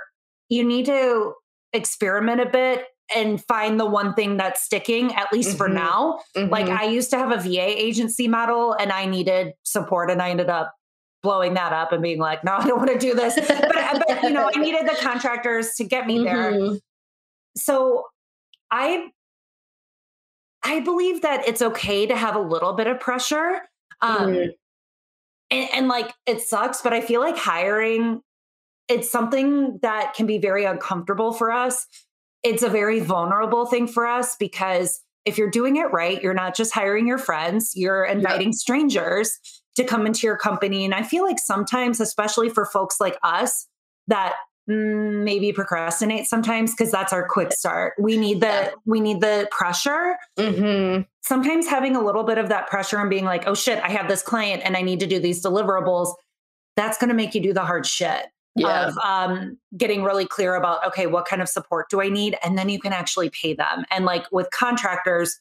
[0.49, 1.35] you need to
[1.73, 5.75] experiment a bit and find the one thing that's sticking, at least for Mhm.
[5.75, 6.21] now.
[6.35, 6.79] Like Mhm.
[6.79, 10.51] I used to have a VA agency model and I needed support and I ended
[10.51, 10.75] up
[11.23, 13.35] blowing that up and being like, no, I don't want to do this.
[13.37, 16.53] but, but you know, I needed the contractors to get me there.
[16.53, 16.81] Mhm.
[17.57, 18.07] So
[18.71, 19.09] I
[20.65, 23.61] I believe that it's okay to have a little bit of pressure.
[24.01, 24.55] Um Mhm.
[25.51, 28.21] and, and like it sucks, but I feel like hiring
[28.89, 31.87] it's something that can be very uncomfortable for us.
[32.43, 36.55] It's a very vulnerable thing for us because if you're doing it right, you're not
[36.55, 39.37] just hiring your friends, you're inviting strangers
[39.75, 40.85] to come into your company.
[40.85, 43.67] And I feel like sometimes, especially for folks like us
[44.07, 44.35] that
[44.71, 47.95] mm, maybe procrastinate sometimes because that's our quick start.
[48.01, 48.71] We need the Yeah.
[48.85, 51.07] we need the pressure Mhm.
[51.23, 54.09] sometimes having a little bit of that pressure and being like, oh shit, I have
[54.09, 56.15] this client and I need to do these deliverables,
[56.77, 60.55] that's going to make you do the hard shit yeah of um, getting really clear
[60.55, 62.37] about, okay, what kind of support do I need?
[62.43, 63.85] And then you can actually pay them.
[63.91, 65.39] And like with contractors,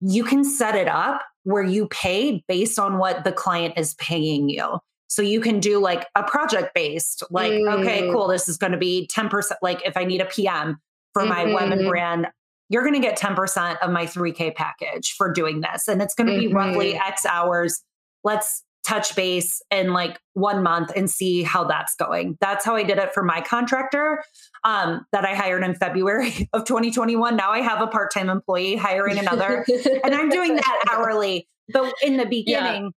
[0.00, 4.48] you can set it up where you pay based on what the client is paying
[4.48, 4.78] you.
[5.08, 8.12] So you can do like a project based, like, okay, Mm.
[8.12, 9.56] cool, this is going to be 10%.
[9.62, 10.80] Like if I need a PM
[11.12, 11.88] for my web and Mhm.
[11.88, 12.26] brand,
[12.70, 15.86] you're going to get 10% of my 3K package for doing this.
[15.86, 17.82] And it's going to be roughly X hours.
[18.24, 22.36] Let's touch base in like one month and see how that's going.
[22.40, 24.22] That's how I did it for my contractor
[24.62, 27.36] um, that I hired in February of 2021.
[27.36, 29.64] Now I have a part time employee hiring another,
[30.04, 31.48] and I'm doing that hourly.
[31.72, 32.92] But in the beginning,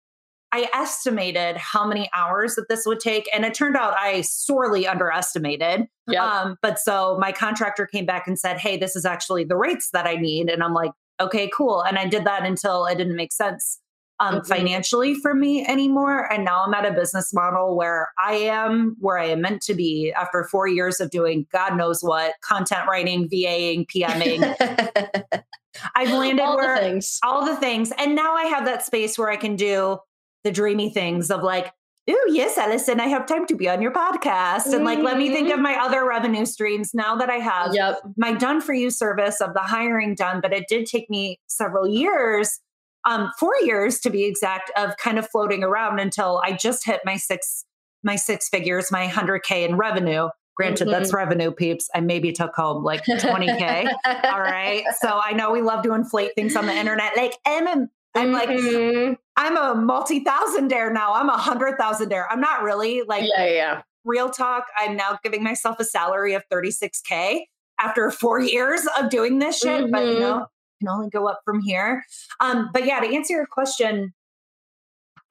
[0.51, 4.87] I estimated how many hours that this would take, and it turned out I sorely
[4.87, 5.87] underestimated.
[6.07, 9.55] yeah Um, but so my contractor came back and said, Hey, this is actually the
[9.57, 10.49] rates that I need.
[10.49, 11.81] And I'm like, Okay, cool.
[11.81, 13.79] And I did that until it didn't make sense
[14.19, 14.47] um, mm-hmm.
[14.47, 16.31] financially for me anymore.
[16.31, 19.73] And now I'm at a business model where I am where I am meant to
[19.73, 25.43] be after four years of doing God knows what content writing, VAing, PMing.
[25.95, 27.19] I've landed all where the things.
[27.23, 27.91] all the things.
[27.97, 29.99] And now I have that space where I can do
[30.43, 31.71] the dreamy things of like,
[32.09, 34.61] oh, yes, Allison, I have time to be on your podcast.
[34.61, 34.73] Mm-hmm.
[34.73, 35.63] And like, let me think of mm-hmm.
[35.63, 37.99] my other revenue streams now that I have yep.
[38.15, 40.39] my done for you service of the hiring done.
[40.41, 42.59] But it did take me several years
[43.07, 47.01] um, four years to be exact, of kind of floating around until I just hit
[47.05, 47.65] my six
[48.03, 50.29] my six figures, my 100k in revenue.
[50.55, 50.91] Granted, mm-hmm.
[50.91, 51.89] that's revenue, peeps.
[51.93, 53.87] I maybe took home like 20k.
[54.23, 54.83] All right.
[54.99, 57.15] So I know we love to inflate things on the internet.
[57.15, 59.13] Like I'm, like mm-hmm.
[59.35, 61.13] I'm a multi thousandaire now.
[61.13, 62.25] I'm a hundred thousandaire.
[62.29, 63.81] I'm not really like yeah, yeah.
[64.03, 64.65] Real talk.
[64.77, 67.41] I'm now giving myself a salary of 36k
[67.79, 69.83] after four years of doing this shit.
[69.83, 69.91] Mm-hmm.
[69.91, 70.21] But you mm-hmm.
[70.21, 70.47] know,
[70.79, 72.03] can only go up from here.
[72.39, 74.13] Um, but yeah, to answer your question,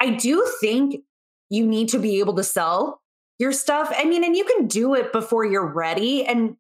[0.01, 1.03] I do think
[1.51, 3.01] you need to be able to sell
[3.39, 3.93] your stuff.
[3.97, 6.57] I mean, and you can do it before you're ready and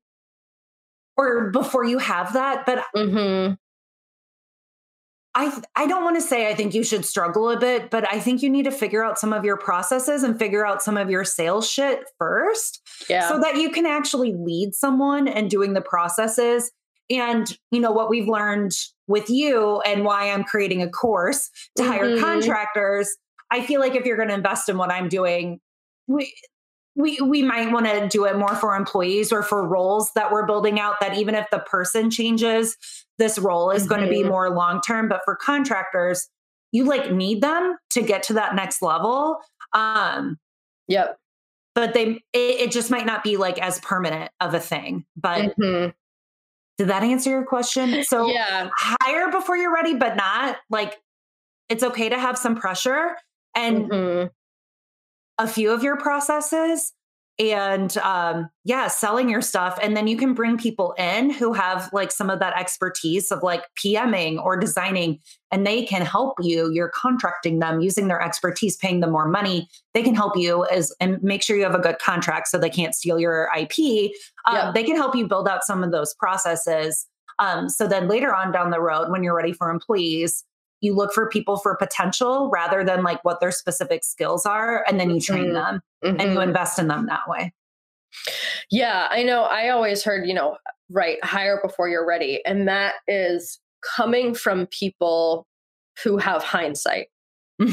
[1.16, 2.66] or before you have that.
[2.66, 3.54] But mm-hmm.
[5.34, 8.20] I I don't want to say I think you should struggle a bit, but I
[8.20, 11.10] think you need to figure out some of your processes and figure out some of
[11.10, 12.80] your sales shit first.
[13.08, 13.28] Yeah.
[13.28, 16.70] So that you can actually lead someone and doing the processes
[17.10, 18.72] and, you know, what we've learned
[19.06, 21.92] with you and why I'm creating a course to mm-hmm.
[21.92, 23.16] hire contractors,
[23.50, 25.60] I feel like if you're going to invest in what I'm doing,
[26.08, 26.34] we,
[26.96, 30.46] we, we might want to do it more for employees or for roles that we're
[30.46, 32.76] building out that even if the person changes,
[33.18, 33.90] this role is mm-hmm.
[33.90, 35.08] going to be more long term.
[35.08, 36.28] But for contractors,
[36.72, 39.38] you like need them to get to that next level.
[39.72, 40.38] Um,
[40.88, 41.18] yep.
[41.74, 45.04] But they, it, it just might not be like as permanent of a thing.
[45.16, 45.90] But mm-hmm.
[46.78, 48.04] Did that answer your question?
[48.04, 48.68] So yeah.
[48.76, 50.98] hire before you're ready, but not like
[51.68, 53.16] it's okay to have some pressure
[53.54, 54.26] and mm-hmm.
[55.38, 56.92] a few of your processes
[57.38, 61.90] and um yeah selling your stuff and then you can bring people in who have
[61.92, 65.18] like some of that expertise of like pming or designing
[65.52, 66.70] and they can help you.
[66.72, 69.68] You're contracting them using their expertise paying them more money.
[69.94, 72.70] They can help you as and make sure you have a good contract so they
[72.70, 74.12] can't steal your ip
[74.46, 74.72] um, yeah.
[74.72, 77.06] they can help you build out some of those processes.
[77.38, 80.42] Um, so then later on down the road when you're ready for employees
[80.80, 85.00] you look for people for potential rather than like what their specific skills are and
[85.00, 85.54] then you train mm-hmm.
[85.54, 86.20] them mm-hmm.
[86.20, 86.48] and you mm-hmm.
[86.48, 87.52] invest in them that way
[88.70, 90.56] yeah i know i always heard you know
[90.90, 93.60] right hire before you're ready and that is
[93.96, 95.46] coming from people
[96.02, 97.06] who have hindsight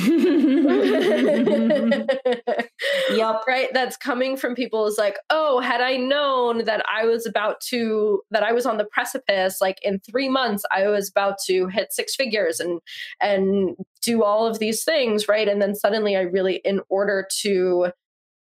[3.12, 3.42] yep.
[3.48, 3.70] Right.
[3.74, 8.22] That's coming from people is like, oh, had I known that I was about to,
[8.32, 11.94] that I was on the precipice, like in three months, I was about to hit
[11.94, 12.80] six figures and,
[13.22, 15.28] and do all of these things.
[15.28, 15.48] Right.
[15.48, 17.92] And then suddenly I really, in order to,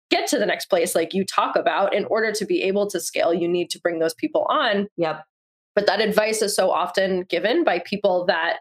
[0.09, 2.97] get to the next place like you talk about in order to be able to
[2.97, 5.25] scale you need to bring those people on yep
[5.75, 8.59] but that advice is so often given by people that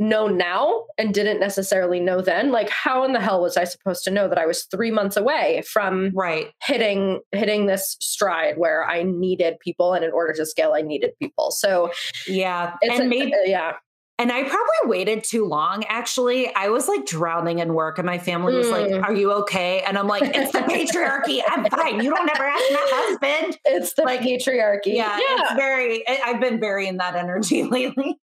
[0.00, 4.02] know now and didn't necessarily know then like how in the hell was i supposed
[4.02, 8.84] to know that i was 3 months away from right hitting hitting this stride where
[8.86, 11.90] i needed people and in order to scale i needed people so
[12.26, 13.72] yeah it's and a, maybe yeah
[14.18, 15.82] and I probably waited too long.
[15.88, 19.02] Actually, I was like drowning in work, and my family was like, mm.
[19.02, 21.40] "Are you okay?" And I'm like, "It's the patriarchy.
[21.48, 22.04] I'm fine.
[22.04, 24.94] You don't ever ask my husband." It's the like, patriarchy.
[24.96, 26.06] Yeah, yeah, it's very.
[26.06, 28.20] I've been very in that energy lately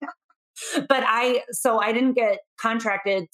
[0.88, 3.28] but I, so I didn't get contracted.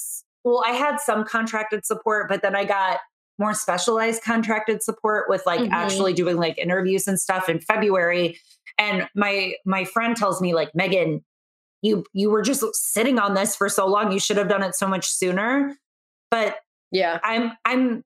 [0.45, 2.99] Well, I had some contracted support, but then I got
[3.39, 5.73] more specialized contracted support with like mm-hmm.
[5.73, 8.39] actually doing like interviews and stuff in February.
[8.79, 11.25] And my my friend tells me like Megan,
[11.83, 14.13] you you were just sitting on this for so long.
[14.13, 15.77] You should have done it so much sooner.
[16.31, 16.57] But
[16.91, 18.05] yeah, I'm I'm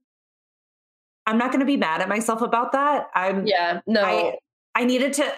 [1.26, 3.09] I'm not going to be mad at myself about that.
[3.14, 4.02] I'm yeah no.
[4.02, 4.38] I,
[4.74, 5.33] I needed to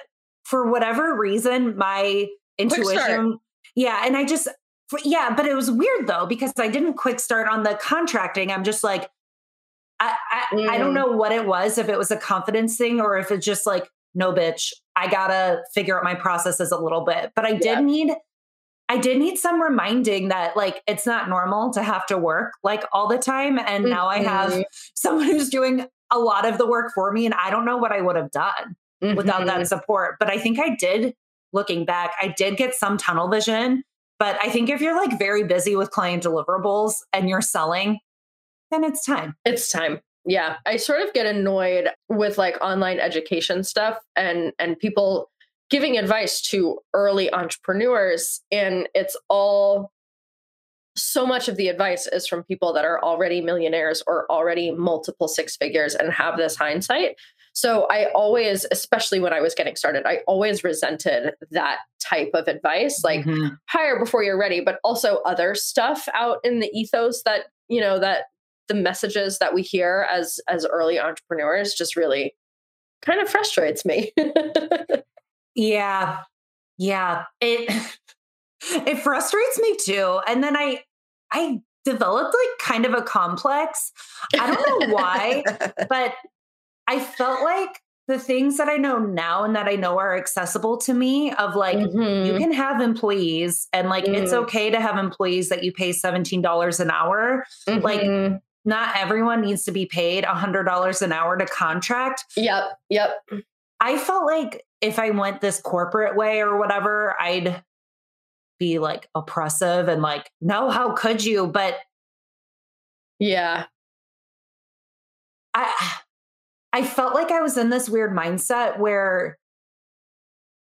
[0.45, 3.39] for whatever reason my intuition
[3.79, 4.03] yeah.
[4.05, 4.49] And I just,
[5.05, 8.51] yeah, but it was weird though, because I didn't quick start on the contracting.
[8.51, 9.09] I'm just like,
[10.01, 10.69] I, I, mm.
[10.69, 10.95] I don't mm.
[10.95, 13.89] know what it was, if it was a confidence thing or if it's just like,
[14.17, 17.31] no, bitch, I gotta figure out my processes a little bit.
[17.37, 17.81] But I did yeah.
[17.81, 18.13] need,
[18.89, 22.83] I did need some reminding that like it's not normal to have to work like
[22.93, 23.61] all the time.
[23.61, 23.91] And mm-hmm.
[23.91, 24.63] now I have mm-hmm.
[24.97, 27.27] someone who's doing a lot of the work for me.
[27.27, 29.15] And I don't know what I would have done mm-hmm.
[29.15, 29.65] without that mm-hmm.
[29.65, 30.17] support.
[30.19, 31.15] But I think I did
[31.53, 33.83] looking back, I did get some tunnel vision.
[34.19, 38.01] But I think if you're like very busy with client deliverables and you're selling,
[38.71, 39.37] then it's time.
[39.45, 40.01] It's time.
[40.27, 40.57] Yeah.
[40.67, 45.31] I sort of get annoyed with like online education stuff and and people
[45.71, 49.93] giving advice to early entrepreneurs and it's all
[50.97, 55.29] so much of the advice is from people that are already millionaires or already multiple
[55.29, 57.17] six figures and have this hindsight.
[57.53, 62.49] So I always, especially when I was getting started, I always resented that type of
[62.49, 63.55] advice, like mm-hmm.
[63.69, 67.99] hire before you're ready, but also other stuff out in the ethos that, you know,
[67.99, 68.25] that
[68.69, 72.35] the messages that we hear as as early entrepreneurs just really
[73.03, 74.13] kind of frustrates me.
[75.55, 76.19] yeah.
[76.77, 77.25] Yeah.
[77.41, 77.71] It
[78.63, 80.21] it frustrates me too.
[80.29, 80.83] And then I
[81.33, 83.93] I developed like kind of a complex.
[84.39, 85.43] I don't know why,
[85.89, 86.15] but
[86.89, 90.79] I felt like the things that I know now and that I know are accessible
[90.79, 92.27] to me of like mm-hmm.
[92.27, 94.15] you can have employees and like mm.
[94.15, 97.45] it's okay to have employees that you pay $17 an hour.
[97.69, 97.85] Mm-hmm.
[97.85, 102.25] Like not everyone needs to be paid $100 an hour to contract.
[102.35, 102.65] Yep.
[102.89, 103.11] Yep.
[103.81, 107.63] I felt like if I went this corporate way or whatever, I'd
[108.59, 111.47] be like oppressive and like, no, how could you?
[111.47, 111.77] But
[113.19, 113.67] yeah.
[115.53, 115.99] I
[116.73, 119.39] I felt like I was in this weird mindset where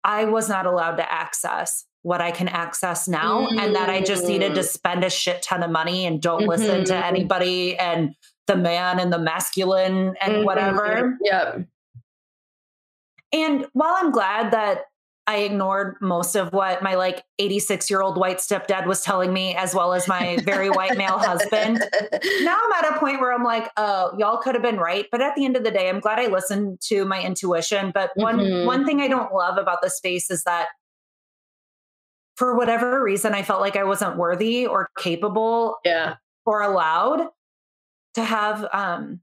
[0.04, 3.58] I was not allowed to access what I can access now mm.
[3.58, 4.68] and that I just needed to mm.
[4.68, 6.50] spend a shit ton of money and don't mm-hmm.
[6.50, 7.02] listen to mm-hmm.
[7.02, 8.14] anybody and
[8.48, 10.44] the man and the masculine and mm-hmm.
[10.44, 11.16] whatever.
[11.22, 11.66] Yep.
[13.32, 14.82] And while I'm glad that
[15.26, 19.54] I ignored most of what my like 86 year old white stepdad was telling me,
[19.54, 21.82] as well as my very white male husband.
[22.42, 25.06] Now I'm at a point where I'm like, oh, y'all could have been right.
[25.12, 27.92] But at the end of the day, I'm glad I listened to my intuition.
[27.94, 28.66] But one mm-hmm.
[28.66, 30.68] one thing I don't love about the space is that
[32.36, 36.16] for whatever reason, I felt like I wasn't worthy or capable yeah.
[36.44, 37.28] or allowed
[38.14, 39.20] to have um,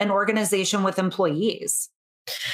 [0.00, 1.90] an organization with employees.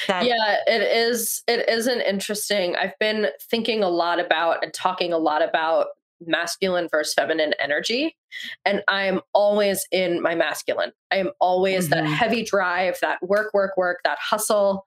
[0.08, 1.42] That- yeah, it is.
[1.46, 2.76] It is an interesting.
[2.76, 5.88] I've been thinking a lot about and talking a lot about
[6.26, 8.16] masculine versus feminine energy.
[8.64, 10.92] And I'm always in my masculine.
[11.10, 12.04] I am always mm-hmm.
[12.04, 14.86] that heavy drive, that work, work, work, that hustle,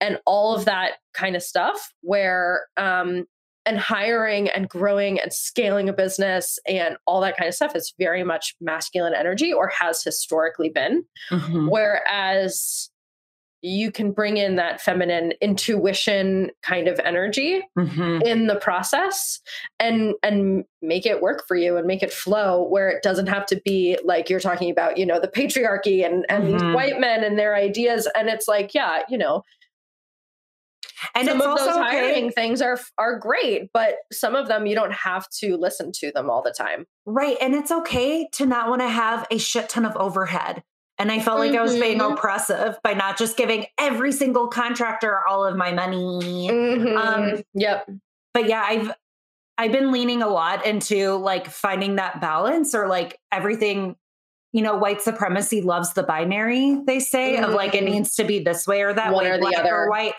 [0.00, 3.24] and all of that kind of stuff where um
[3.66, 7.94] and hiring and growing and scaling a business and all that kind of stuff is
[7.98, 11.04] very much masculine energy or has historically been.
[11.30, 11.68] Mm-hmm.
[11.68, 12.90] Whereas
[13.66, 18.20] you can bring in that feminine intuition kind of energy mm-hmm.
[18.22, 19.40] in the process
[19.80, 23.46] and and make it work for you and make it flow where it doesn't have
[23.46, 26.52] to be like you're talking about you know the patriarchy and and mm-hmm.
[26.52, 29.42] these white men and their ideas and it's like yeah you know
[31.14, 32.30] and some of those hiring okay.
[32.30, 36.28] things are are great but some of them you don't have to listen to them
[36.28, 39.86] all the time right and it's okay to not want to have a shit ton
[39.86, 40.62] of overhead
[40.98, 41.58] and I felt like mm-hmm.
[41.58, 42.12] I was being mm-hmm.
[42.12, 46.48] oppressive by not just giving every single contractor all of my money.
[46.50, 46.96] Mm-hmm.
[46.96, 47.88] Um, yep.
[48.32, 48.92] But yeah, I've
[49.58, 53.96] I've been leaning a lot into like finding that balance or like everything.
[54.52, 56.80] You know, white supremacy loves the binary.
[56.86, 57.44] They say mm-hmm.
[57.44, 57.94] of like it mm-hmm.
[57.94, 60.14] needs to be this way or that One way, or black or white.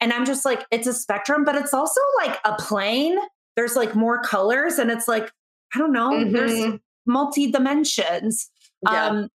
[0.00, 3.18] And I'm just like, it's a spectrum, but it's also like a plane.
[3.56, 5.30] There's like more colors, and it's like
[5.74, 6.24] I don't know.
[6.30, 6.76] There's mm-hmm.
[7.06, 8.50] multi dimensions.
[8.82, 9.06] Yeah.
[9.06, 9.28] Um,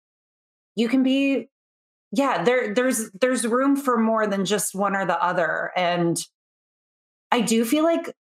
[0.80, 1.50] you can be
[2.12, 6.26] yeah there there's there's room for more than just one or the other and
[7.32, 8.16] i do feel like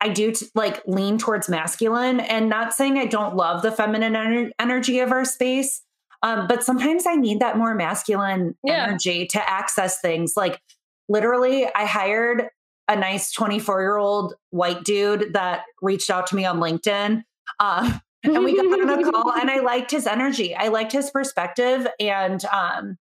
[0.00, 4.14] i do t- like lean towards masculine and not saying i don't love the feminine
[4.14, 5.82] ener- energy of our space
[6.22, 8.84] um, but sometimes i need that more masculine yeah.
[8.84, 10.60] energy to access things like
[11.08, 12.48] literally i hired
[12.86, 17.22] a nice 24 year old white dude that reached out to me on linkedin
[17.60, 20.54] uh, and we got on a call and I liked his energy.
[20.54, 22.96] I liked his perspective and um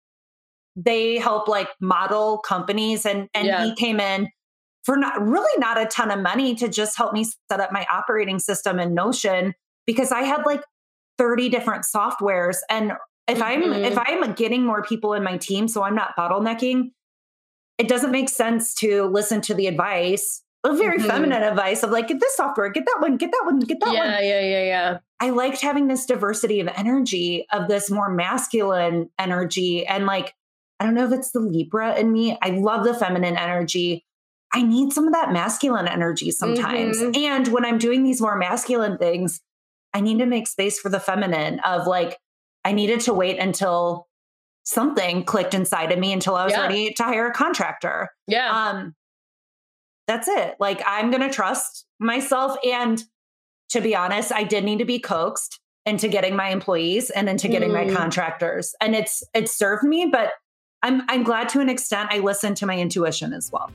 [0.77, 3.65] they help like model companies and and yeah.
[3.65, 4.29] he came in
[4.85, 7.87] for not really not a ton of money to just help me set up my
[7.93, 9.55] operating system in Notion
[9.87, 10.63] because I had like
[11.19, 12.93] 30 different softwares and
[13.29, 13.43] if mm-hmm.
[13.43, 14.25] I'm if mm-hmm.
[14.25, 16.91] I'm getting more people in my team so I'm not bottlenecking
[17.79, 21.09] it doesn't make sense to listen to the advice a very mm-hmm.
[21.09, 23.93] feminine advice of like, get this software, get that one, get that one, get that
[23.93, 24.11] yeah, one.
[24.11, 24.99] Yeah, yeah, yeah, yeah.
[25.21, 29.87] I liked having this diversity of energy, of this more masculine energy.
[29.87, 30.35] And like,
[30.79, 32.39] I don't know if it's the Libra in me.
[32.43, 34.05] I love the feminine energy.
[34.53, 36.99] I need some of that masculine energy sometimes.
[36.99, 37.17] Mm-hmm.
[37.17, 39.41] And when I'm doing these more masculine things,
[39.95, 42.19] I need to make space for the feminine of like,
[42.65, 44.07] I needed to wait until
[44.65, 46.63] something clicked inside of me until I was yeah.
[46.63, 48.09] ready to hire a contractor.
[48.27, 48.51] Yeah.
[48.51, 48.95] Um,
[50.07, 50.57] that's it.
[50.59, 52.57] Like I'm going to trust myself.
[52.65, 53.03] And
[53.71, 57.49] to be honest, I did need to be coaxed into getting my employees and into
[57.49, 57.87] getting mm.
[57.87, 58.75] my contractors.
[58.81, 60.33] And it's it served me, but
[60.83, 63.71] I'm I'm glad to an extent I listened to my intuition as well.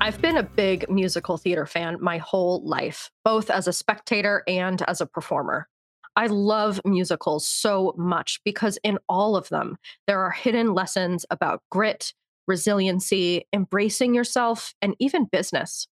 [0.00, 4.80] I've been a big musical theater fan my whole life, both as a spectator and
[4.88, 5.68] as a performer.
[6.16, 9.76] I love musicals so much because in all of them,
[10.06, 12.14] there are hidden lessons about grit,
[12.48, 15.86] resiliency, embracing yourself, and even business.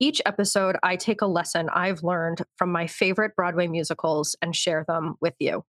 [0.00, 4.84] Each episode, I take a lesson I've learned from my favorite Broadway musicals and share
[4.88, 5.62] them with you.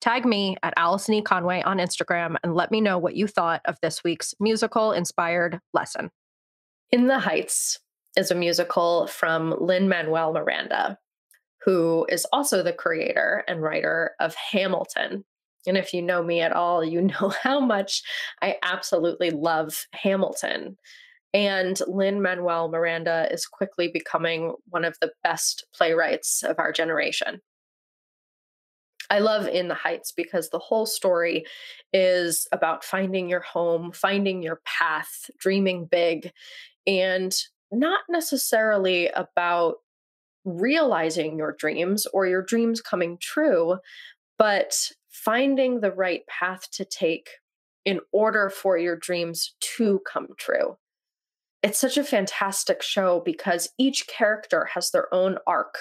[0.00, 1.22] Tag me at Allison E.
[1.22, 5.58] Conway on Instagram and let me know what you thought of this week's musical inspired
[5.72, 6.10] lesson.
[6.90, 7.80] In the Heights
[8.16, 10.98] is a musical from Lin Manuel Miranda,
[11.64, 15.24] who is also the creator and writer of Hamilton.
[15.66, 18.02] And if you know me at all, you know how much
[18.40, 20.76] I absolutely love Hamilton.
[21.34, 27.40] And Lin Manuel Miranda is quickly becoming one of the best playwrights of our generation.
[29.10, 31.44] I love In the Heights because the whole story
[31.92, 36.32] is about finding your home, finding your path, dreaming big,
[36.86, 37.34] and
[37.70, 39.76] not necessarily about
[40.44, 43.76] realizing your dreams or your dreams coming true,
[44.38, 47.28] but finding the right path to take
[47.84, 50.76] in order for your dreams to come true.
[51.62, 55.76] It's such a fantastic show because each character has their own arc,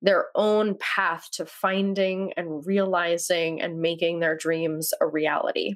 [0.00, 5.74] their own path to finding and realizing and making their dreams a reality.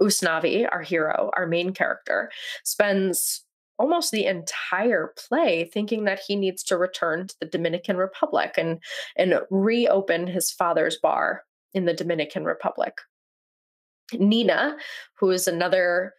[0.00, 2.30] Usnavi, our hero, our main character,
[2.64, 3.44] spends
[3.78, 8.82] almost the entire play thinking that he needs to return to the Dominican Republic and
[9.16, 11.44] and reopen his father's bar
[11.74, 12.94] in the Dominican Republic.
[14.12, 14.76] Nina,
[15.18, 16.14] who is another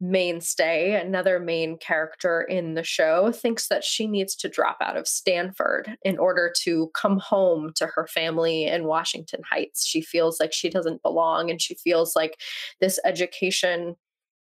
[0.00, 5.08] mainstay, another main character in the show, thinks that she needs to drop out of
[5.08, 9.84] Stanford in order to come home to her family in Washington Heights.
[9.84, 12.40] She feels like she doesn't belong and she feels like
[12.80, 13.96] this education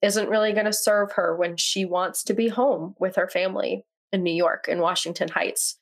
[0.01, 3.83] isn't really going to serve her when she wants to be home with her family
[4.11, 5.77] in New York in Washington Heights.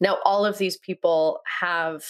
[0.00, 2.04] Now, all of these people have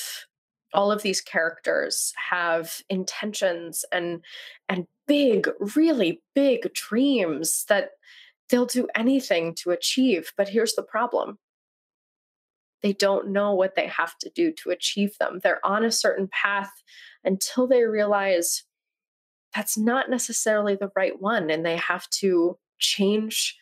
[0.73, 4.25] all of these characters have intentions and
[4.69, 7.91] and big really big dreams that
[8.49, 11.39] they'll do anything to achieve but here's the problem
[12.83, 16.29] they don't know what they have to do to achieve them they're on a certain
[16.29, 16.71] path
[17.25, 18.65] until they realize
[19.57, 21.49] that's not necessarily the right one.
[21.51, 23.57] And they have to change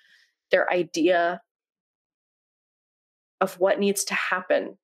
[0.51, 1.41] their idea
[3.41, 4.77] of what needs to happen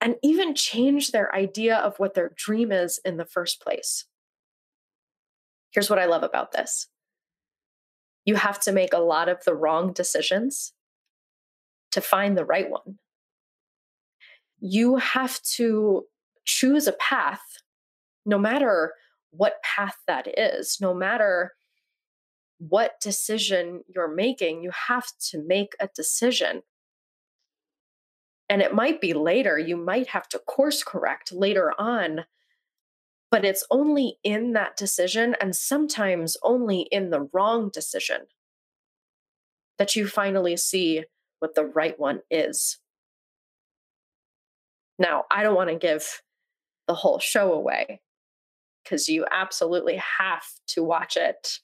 [0.00, 4.06] and even change their idea of what their dream is in the first place.
[5.72, 6.88] Here's what I love about this
[8.24, 10.72] you have to make a lot of the wrong decisions
[11.92, 12.98] to find the right one.
[14.60, 16.04] You have to
[16.44, 17.42] choose a path,
[18.26, 18.92] no matter
[19.30, 20.78] what path that is.
[20.80, 21.52] No matter
[22.58, 26.62] what decision you're making, you have to make a decision.
[28.50, 32.24] And it might be later, you might have to course correct later on,
[33.30, 38.22] but it's only in that decision and sometimes only in the wrong decision
[39.78, 41.04] that you finally see
[41.38, 42.78] what the right one is.
[44.98, 46.20] Now, I don't want to give
[46.88, 48.00] the whole show away
[48.82, 51.60] because you absolutely have to watch it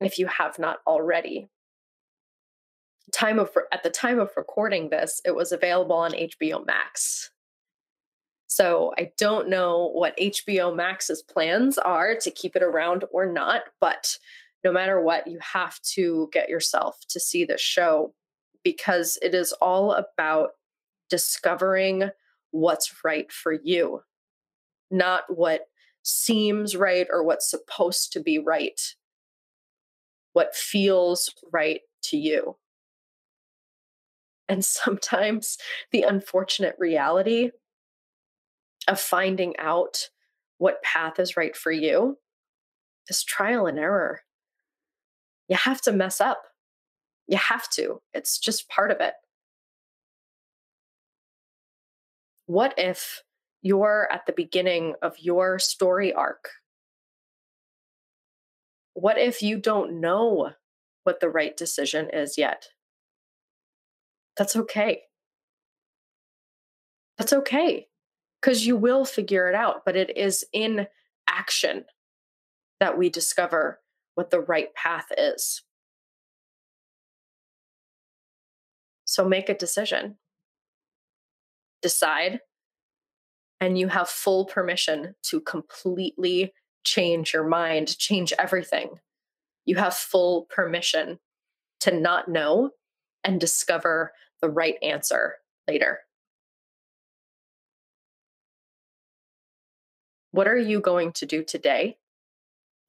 [0.00, 1.48] if you have not already.
[3.12, 7.30] Time of at the time of recording this, it was available on HBO Max.
[8.46, 13.62] So I don't know what HBO Max's plans are to keep it around or not,
[13.80, 14.16] but
[14.64, 18.14] no matter what, you have to get yourself to see this show
[18.64, 20.50] because it is all about
[21.08, 22.10] discovering
[22.50, 24.00] what's right for you,
[24.90, 25.68] not what
[26.02, 28.80] seems right or what's supposed to be right,
[30.32, 32.56] what feels right to you.
[34.48, 35.58] And sometimes
[35.92, 37.50] the unfortunate reality
[38.88, 40.10] of finding out
[40.58, 42.18] what path is right for you
[43.08, 44.22] is trial and error.
[45.48, 46.42] You have to mess up.
[47.26, 48.00] You have to.
[48.14, 49.14] It's just part of it.
[52.46, 53.22] What if
[53.66, 56.50] you're at the beginning of your story arc.
[58.94, 60.50] What if you don't know
[61.02, 62.68] what the right decision is yet?
[64.36, 65.02] That's okay.
[67.18, 67.88] That's okay
[68.40, 70.86] because you will figure it out, but it is in
[71.28, 71.84] action
[72.78, 73.80] that we discover
[74.14, 75.62] what the right path is.
[79.04, 80.16] So make a decision.
[81.80, 82.40] Decide
[83.60, 86.52] and you have full permission to completely
[86.84, 89.00] change your mind, change everything.
[89.64, 91.18] You have full permission
[91.80, 92.70] to not know
[93.24, 94.12] and discover
[94.42, 95.36] the right answer
[95.68, 96.00] later.
[100.30, 101.96] What are you going to do today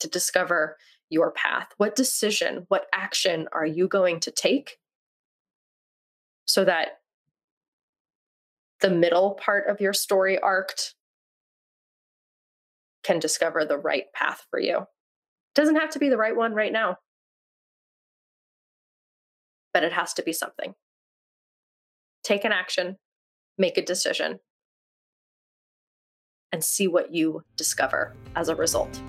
[0.01, 0.77] to discover
[1.09, 1.69] your path?
[1.77, 4.77] What decision, what action are you going to take
[6.45, 6.99] so that
[8.81, 10.95] the middle part of your story arced
[13.03, 14.85] can discover the right path for you?
[15.55, 16.97] Doesn't have to be the right one right now,
[19.73, 20.75] but it has to be something.
[22.27, 22.97] Take an action,
[23.57, 24.39] make a decision,
[26.51, 29.01] and see what you discover as a result.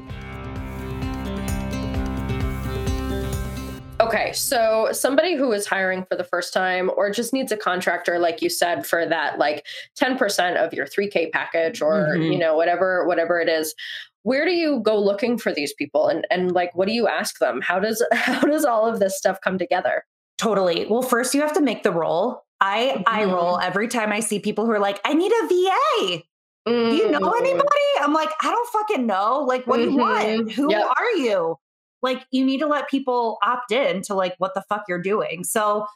[4.00, 8.20] Okay, so somebody who is hiring for the first time or just needs a contractor,
[8.20, 9.66] like you said, for that like
[10.00, 12.22] 10% of your 3K package or mm-hmm.
[12.22, 13.74] you know, whatever, whatever it is.
[14.22, 17.40] Where do you go looking for these people and and like what do you ask
[17.40, 17.62] them?
[17.62, 20.04] How does how does all of this stuff come together?
[20.36, 20.86] Totally.
[20.86, 22.44] Well, first you have to make the role.
[22.60, 23.02] I mm-hmm.
[23.06, 26.22] I roll every time I see people who are like, I need a VA.
[26.68, 26.90] Mm-hmm.
[26.90, 27.44] Do you know mm-hmm.
[27.44, 27.68] anybody?
[28.00, 29.44] I'm like, I don't fucking know.
[29.46, 30.26] Like, what do you want?
[30.26, 30.48] Mm-hmm.
[30.50, 30.86] Who yep.
[30.96, 31.56] are you?
[32.02, 35.44] like you need to let people opt in to like what the fuck you're doing.
[35.44, 35.86] So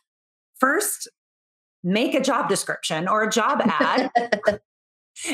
[0.58, 1.08] first
[1.84, 4.10] make a job description or a job ad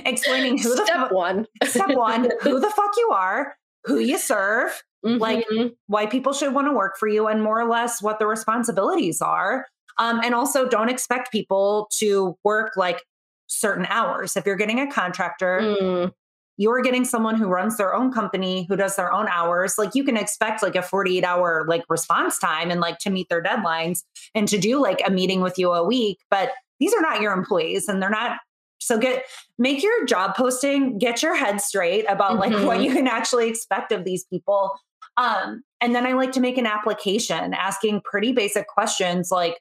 [0.07, 3.55] explaining who the step one step one who the fuck you are
[3.85, 5.19] who you serve mm-hmm.
[5.19, 5.47] like
[5.87, 9.21] why people should want to work for you and more or less what the responsibilities
[9.21, 9.67] are
[9.99, 13.03] um, and also don't expect people to work like
[13.49, 14.37] certain hours.
[14.37, 16.13] If you're getting a contractor mm.
[16.59, 20.05] you're getting someone who runs their own company who does their own hours like you
[20.05, 24.03] can expect like a 48 hour like response time and like to meet their deadlines
[24.35, 27.33] and to do like a meeting with you a week but these are not your
[27.33, 28.39] employees and they're not
[28.81, 29.25] so get
[29.59, 32.55] make your job posting get your head straight about mm-hmm.
[32.55, 34.73] like what you can actually expect of these people.
[35.17, 39.59] Um and then i like to make an application asking pretty basic questions like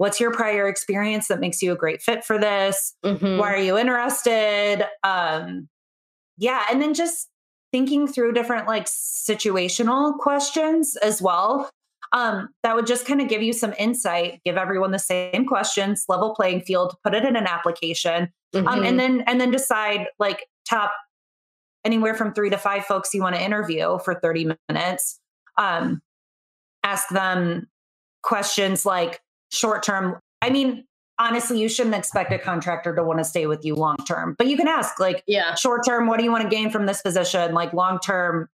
[0.00, 3.36] what's your prior experience that makes you a great fit for this mm-hmm.
[3.36, 5.68] why are you interested um
[6.38, 7.28] yeah and then just
[7.70, 11.70] thinking through different like situational questions as well
[12.12, 16.06] um, that would just kind of give you some insight give everyone the same questions
[16.08, 18.66] level playing field put it in an application mm-hmm.
[18.66, 18.96] um, and mm-hmm.
[18.96, 20.92] then and then decide like top
[21.84, 25.20] anywhere from three to five folks you want to interview for 30 minutes
[25.58, 26.00] um,
[26.84, 27.68] ask them
[28.22, 29.20] questions like
[29.50, 30.84] short term i mean
[31.20, 34.34] honestly, you shouldn't expect a contractor to want to stay with you long term.
[34.38, 36.86] But you can ask, like, yeah, short term, what do you want to gain from
[36.86, 37.52] this position?
[37.52, 38.48] Like, long term,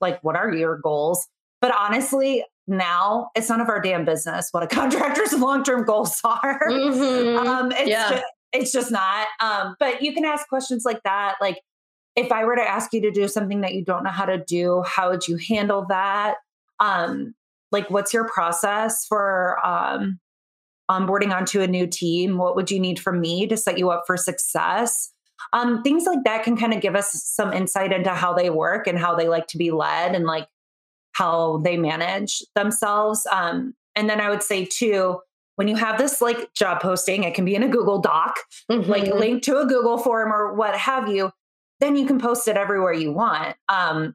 [0.00, 1.26] like, what are your goals?
[1.60, 6.20] But honestly, now it's none of our damn business what a contractor's long term goals
[6.24, 6.60] are.
[6.70, 7.46] Mm-hmm.
[7.46, 8.10] Um, it's, yeah.
[8.10, 9.26] just, it's just not.
[9.40, 11.34] Um, but you can ask questions like that.
[11.40, 11.60] Like,
[12.14, 14.38] if I were to ask you to do something that you don't know how to
[14.38, 16.36] do, how would you handle that?
[16.78, 17.34] Um,
[17.72, 20.20] like, what's your process for um,
[20.92, 22.38] onboarding onto a new team?
[22.38, 25.12] What would you need from me to set you up for success?
[25.52, 28.86] Um, things like that can kind of give us some insight into how they work
[28.86, 30.48] and how they like to be led and like
[31.12, 33.26] how they manage themselves.
[33.30, 35.20] Um, and then I would say too,
[35.56, 38.38] when you have this like job posting, it can be in a Google Doc,
[38.70, 38.90] mm-hmm.
[38.90, 41.30] like linked to a Google form or what have you.
[41.80, 43.56] Then you can post it everywhere you want.
[43.68, 44.14] Um,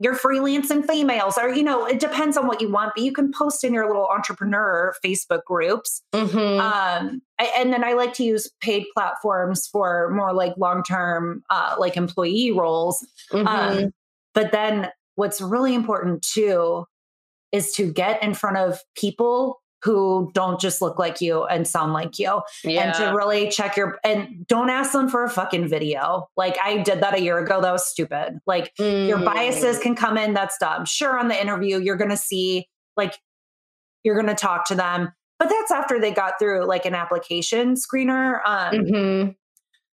[0.00, 3.32] your freelancing females or you know it depends on what you want but you can
[3.32, 6.60] post in your little entrepreneur facebook groups mm-hmm.
[6.60, 7.22] um,
[7.56, 12.50] and then i like to use paid platforms for more like long-term uh, like employee
[12.50, 13.78] roles um, mm-hmm.
[13.84, 13.90] um,
[14.34, 16.84] but then what's really important too
[17.52, 21.92] is to get in front of people who don't just look like you and sound
[21.92, 22.40] like you.
[22.64, 22.86] Yeah.
[22.86, 26.28] and to really check your and don't ask them for a fucking video.
[26.36, 27.60] Like i did that a year ago.
[27.60, 28.40] That was stupid.
[28.46, 29.06] Like mm.
[29.06, 30.32] your biases can come in.
[30.32, 30.86] That's dumb.
[30.86, 32.66] Sure on the interview you're gonna see
[32.96, 33.14] like
[34.02, 35.12] you're gonna talk to them.
[35.38, 38.40] But that's after they got through like an application screener.
[38.46, 39.30] Um mm-hmm.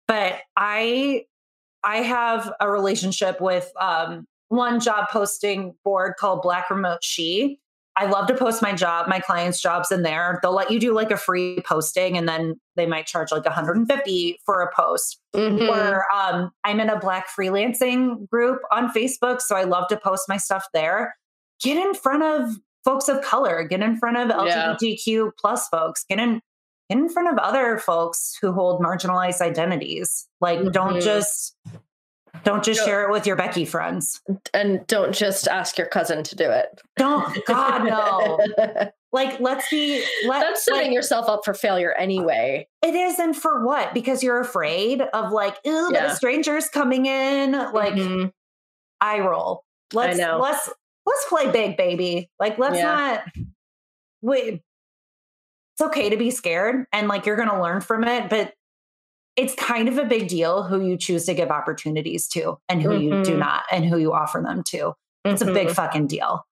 [0.08, 1.26] but i
[1.84, 7.60] i have a relationship with um one job posting board called black remote she
[7.98, 10.40] I love to post my job, my clients' jobs in there.
[10.42, 14.40] They'll let you do like a free posting and then they might charge like 150
[14.46, 15.20] for a post.
[15.34, 15.70] Mm-hmm.
[15.70, 19.42] Or um, I'm in a black freelancing group on Facebook.
[19.42, 21.16] So I love to post my stuff there.
[21.62, 25.30] Get in front of folks of color, get in front of LGBTQ yeah.
[25.40, 26.42] plus folks, get in
[26.90, 30.28] get in front of other folks who hold marginalized identities.
[30.42, 30.72] Like mm-hmm.
[30.72, 31.56] don't just
[32.44, 34.22] don't just share it with your Becky friends.
[34.54, 36.82] And don't just ask your cousin to do it.
[36.98, 38.40] Don't, God, no.
[39.12, 40.04] like, let's be.
[40.28, 42.68] Let, That's setting like, yourself up for failure anyway.
[42.82, 43.94] It is and for what?
[43.94, 46.08] Because you're afraid of like, ooh, yeah.
[46.08, 47.52] the stranger's coming in.
[47.52, 48.28] Like, mm-hmm.
[49.02, 49.64] I roll.
[49.94, 50.70] Let's, let's,
[51.06, 52.30] let's play big, baby.
[52.40, 52.84] Like, let's yeah.
[52.84, 53.46] not
[54.26, 54.62] wait,
[55.76, 58.54] it's okay to be scared and like you're going to learn from it, but
[59.36, 62.90] it's kind of a big deal who you choose to give opportunities to and who
[62.90, 63.02] mm-hmm.
[63.02, 63.40] you do mm-hmm.
[63.40, 64.94] not and who you offer them to.
[65.24, 65.52] It's mm-hmm.
[65.52, 65.76] a big mm-hmm.
[65.76, 66.46] fucking deal.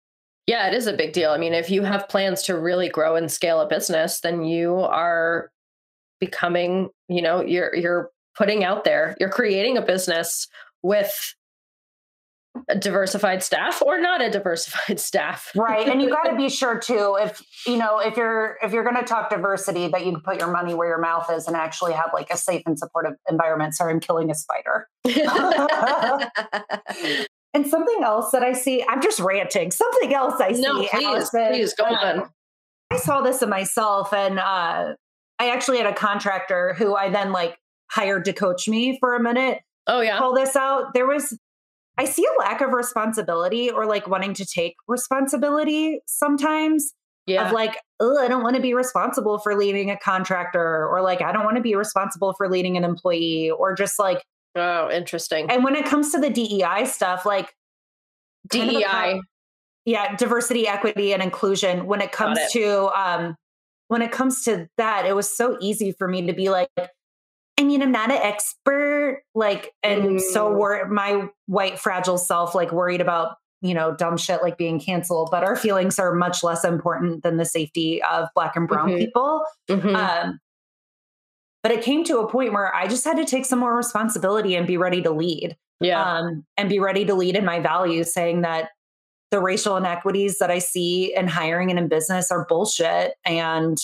[0.47, 1.31] Yeah, it is a big deal.
[1.31, 4.75] I mean, if you have plans to really grow and scale a business, then you
[4.75, 5.49] are
[6.19, 10.47] becoming, you know, you're you're putting out there, you're creating a business
[10.81, 11.35] with
[12.69, 15.51] a diversified staff or not a diversified staff.
[15.55, 15.87] right.
[15.87, 18.97] And you got to be sure too if you know, if you're if you're going
[18.97, 21.93] to talk diversity that you can put your money where your mouth is and actually
[21.93, 23.75] have like a safe and supportive environment.
[23.75, 24.87] Sorry, I'm killing a spider.
[27.53, 29.71] and something else that I see, I'm just ranting.
[29.71, 30.61] Something else I see.
[30.61, 32.29] No, please, Allison, please go on.
[32.91, 34.93] I saw this in myself and uh
[35.39, 37.57] I actually had a contractor who I then like
[37.89, 39.59] hired to coach me for a minute.
[39.87, 40.19] Oh yeah.
[40.19, 40.93] Pull this out.
[40.93, 41.37] There was
[41.97, 46.93] I see a lack of responsibility or like wanting to take responsibility sometimes.
[47.25, 47.47] Yeah.
[47.47, 51.21] Of like, oh, I don't want to be responsible for leading a contractor, or like,
[51.21, 54.21] I don't want to be responsible for leading an employee, or just like,
[54.55, 55.49] oh, interesting.
[55.49, 57.53] And when it comes to the DEI stuff, like
[58.49, 59.21] DEI,
[59.85, 61.85] yeah, diversity, equity, and inclusion.
[61.85, 62.51] When it comes it.
[62.51, 63.35] to, um,
[63.87, 66.69] when it comes to that, it was so easy for me to be like,
[67.59, 70.19] I mean, I'm not an expert, like, and mm.
[70.19, 74.79] so wor- my white fragile self, like, worried about you know dumb shit like being
[74.79, 75.29] canceled.
[75.31, 78.97] But our feelings are much less important than the safety of Black and Brown mm-hmm.
[78.97, 79.43] people.
[79.69, 79.95] Mm-hmm.
[79.95, 80.39] Um,
[81.63, 84.55] but it came to a point where I just had to take some more responsibility
[84.55, 85.55] and be ready to lead.
[85.79, 88.69] Yeah, um, and be ready to lead in my values, saying that
[89.31, 93.77] the racial inequities that I see in hiring and in business are bullshit, and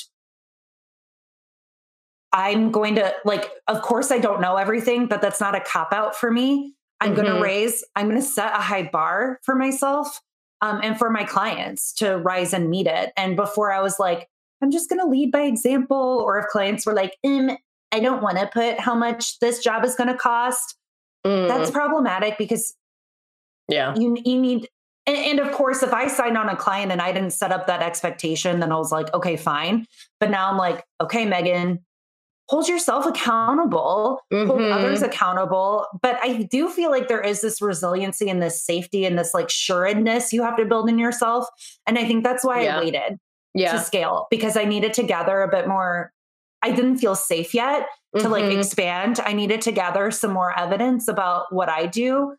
[2.31, 5.93] I'm going to like, of course, I don't know everything, but that's not a cop
[5.93, 6.75] out for me.
[7.01, 7.21] I'm mm-hmm.
[7.21, 10.21] going to raise, I'm going to set a high bar for myself
[10.61, 13.11] um, and for my clients to rise and meet it.
[13.15, 14.27] And before I was like,
[14.61, 17.55] I'm just going to lead by example, or if clients were like, mm,
[17.91, 20.75] I don't want to put how much this job is going to cost,
[21.25, 21.47] mm.
[21.47, 22.75] that's problematic because
[23.69, 24.67] yeah, you, you need,
[25.05, 27.67] and, and of course, if I signed on a client and I didn't set up
[27.67, 29.87] that expectation, then I was like, okay, fine.
[30.19, 31.79] But now I'm like, okay, Megan,
[32.49, 34.49] hold yourself accountable, mm-hmm.
[34.49, 35.85] hold others accountable.
[36.01, 39.51] But I do feel like there is this resiliency and this safety and this like
[39.51, 41.45] sureness you have to build in yourself.
[41.85, 42.77] And I think that's why yeah.
[42.77, 43.19] I waited
[43.53, 43.73] yeah.
[43.73, 46.11] to scale because I needed to gather a bit more.
[46.63, 47.85] I didn't feel safe yet
[48.15, 48.31] to mm-hmm.
[48.31, 49.19] like expand.
[49.23, 52.35] I needed to gather some more evidence about what I do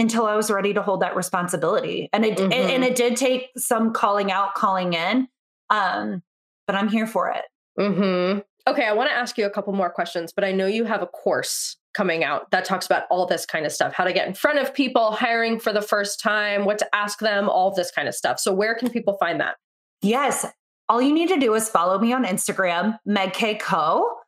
[0.00, 2.08] until I was ready to hold that responsibility.
[2.12, 2.52] And it mm-hmm.
[2.52, 5.28] and, and, it did take some calling out, calling in.
[5.68, 6.24] Um,
[6.66, 7.44] but I'm here for it.
[7.78, 8.40] Mm-hmm.
[8.66, 11.02] Okay, I want to ask you a couple more questions, but I know you have
[11.02, 14.28] a course coming out that talks about all this kind of stuff how to get
[14.28, 17.90] in front of people, hiring for the first time, what to ask them, all this
[17.90, 18.38] kind of stuff.
[18.38, 19.56] So, where can people find that?
[20.02, 20.46] Yes.
[20.88, 24.19] All you need to do is follow me on Instagram, Meg K Co.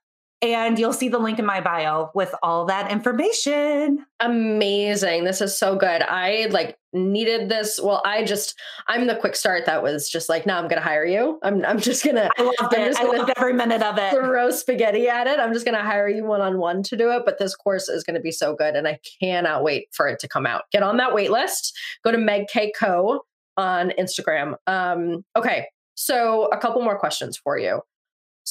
[0.43, 4.05] And you'll see the link in my bio with all that information.
[4.18, 5.22] Amazing.
[5.22, 6.03] This is so good.
[6.03, 7.78] I like needed this.
[7.80, 11.05] Well, I just I'm the quick start that was just like, no, I'm gonna hire
[11.05, 11.38] you.
[11.45, 12.97] I'm I'm just gonna I loved it.
[12.99, 14.11] I loved every minute of it.
[14.11, 15.38] Throw spaghetti at it.
[15.38, 17.22] I'm just gonna hire you one-on-one to do it.
[17.24, 20.28] But this course is gonna be so good and I cannot wait for it to
[20.28, 20.64] come out.
[20.72, 21.72] Get on that wait list.
[22.03, 23.20] Go to Meg K Co
[23.57, 24.57] on Instagram.
[24.66, 25.68] Um, okay.
[25.95, 27.82] So a couple more questions for you.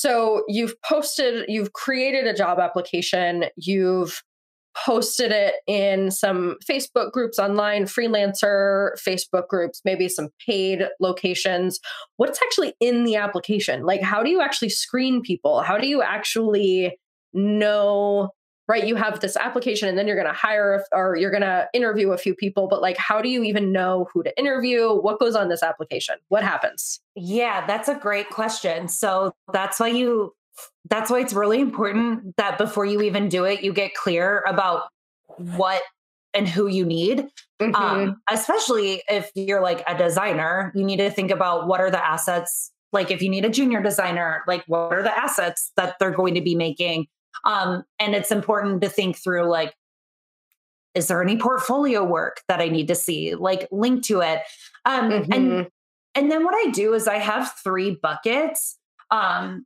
[0.02, 4.24] So you've posted, you've created a job application, you've
[4.76, 11.80] posted it in some Facebook groups online, freelancer Facebook groups, maybe some paid locations.
[12.18, 13.84] What's actually in the application?
[13.84, 15.62] Like, how do you actually screen people?
[15.62, 16.98] How do you actually
[17.32, 18.32] know
[18.72, 18.88] right?
[18.88, 22.12] You have this application and then you're going to hire or you're going to interview
[22.12, 24.94] a few people but like how do you even know who to interview?
[24.94, 26.16] What goes on this application?
[26.30, 27.02] What happens?
[27.16, 28.88] Yeah that's a great question.
[28.88, 30.34] So that's why you
[30.90, 34.84] that's why it's really important that before you even do it you get clear about
[35.38, 35.82] what
[36.34, 37.28] and who you need.
[37.62, 37.76] Mm-hmm.
[37.76, 42.04] um, especially if you're like a designer you need to think about what are the
[42.04, 46.10] assets like if you need a junior designer like what are the assets that they're
[46.10, 47.06] going to be making
[47.44, 49.74] um, and it's important to think through like,
[50.94, 53.36] is there any portfolio work that I need to see?
[53.36, 54.42] Like link to it.
[54.86, 55.34] Um, mm-hmm.
[55.34, 55.68] and
[56.16, 58.78] and then what I do is I have three buckets.
[59.10, 59.66] Um,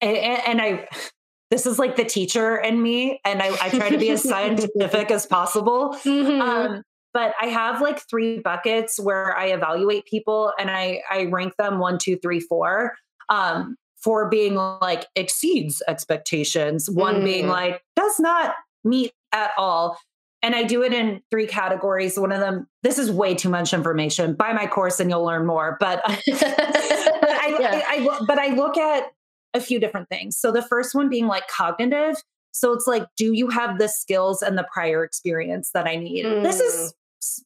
[0.00, 0.88] and, and I
[1.50, 5.10] this is like the teacher in me, and I, I try to be as scientific
[5.10, 5.96] as possible.
[6.04, 6.42] Mm-hmm.
[6.42, 6.82] Um,
[7.14, 11.78] but I have like three buckets where I evaluate people and I I rank them
[11.78, 12.94] one, two, three, four.
[13.30, 17.24] Um, for being like exceeds expectations, one mm.
[17.24, 19.98] being like does not meet at all.
[20.40, 22.18] And I do it in three categories.
[22.18, 24.34] One of them, this is way too much information.
[24.34, 25.76] Buy my course and you'll learn more.
[25.80, 27.82] But, but I yeah.
[27.88, 29.10] I, I, but I look at
[29.54, 30.38] a few different things.
[30.38, 32.16] So the first one being like cognitive.
[32.52, 36.24] So it's like, do you have the skills and the prior experience that I need?
[36.24, 36.42] Mm.
[36.42, 37.42] This is mm.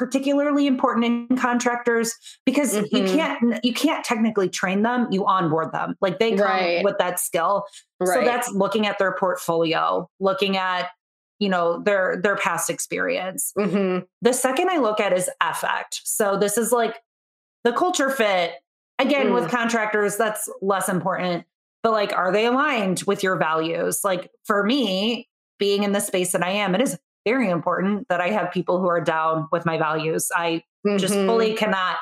[0.00, 2.14] Particularly important in contractors
[2.46, 2.96] because mm-hmm.
[2.96, 6.82] you can't you can't technically train them you onboard them like they come right.
[6.82, 7.66] with that skill
[8.00, 8.14] right.
[8.14, 10.88] so that's looking at their portfolio looking at
[11.38, 14.02] you know their their past experience mm-hmm.
[14.22, 17.02] the second i look at is affect so this is like
[17.64, 18.54] the culture fit
[18.98, 19.34] again mm.
[19.34, 21.44] with contractors that's less important
[21.82, 25.28] but like are they aligned with your values like for me
[25.58, 28.80] being in the space that i am it is very important that i have people
[28.80, 30.96] who are down with my values i mm-hmm.
[30.96, 31.96] just fully cannot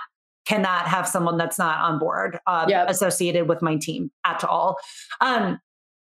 [0.46, 2.88] cannot have someone that's not on board um, yep.
[2.88, 4.76] associated with my team at all
[5.20, 5.58] um,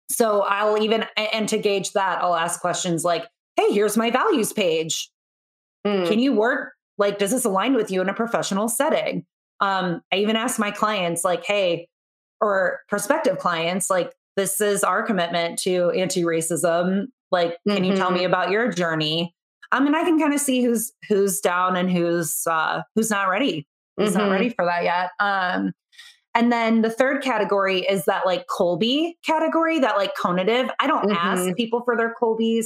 [0.10, 4.54] so i'll even and to gauge that i'll ask questions like hey here's my values
[4.54, 5.10] page
[5.86, 6.08] mm.
[6.08, 9.26] can you work like does this align with you in a professional setting
[9.62, 11.88] um, i even ask my clients like hey
[12.42, 17.06] or prospective clients like this is our commitment to anti-racism
[17.36, 17.86] like can mm-hmm.
[17.86, 18.28] you tell me mm-hmm.
[18.28, 19.36] about your journey
[19.72, 23.30] i mean i can kind of see who's who's down and who's uh who's not
[23.30, 23.68] ready
[23.98, 24.20] who's mm-hmm.
[24.20, 25.72] not ready for that yet um
[26.34, 30.70] and then the third category is that like Kolbe category, that like conative.
[30.82, 31.16] I don't mm-hmm.
[31.16, 32.66] ask people for their Kolbes,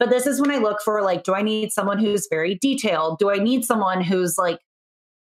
[0.00, 3.20] but this is when I look for like, do I need someone who's very detailed?
[3.20, 4.58] Do I need someone who's like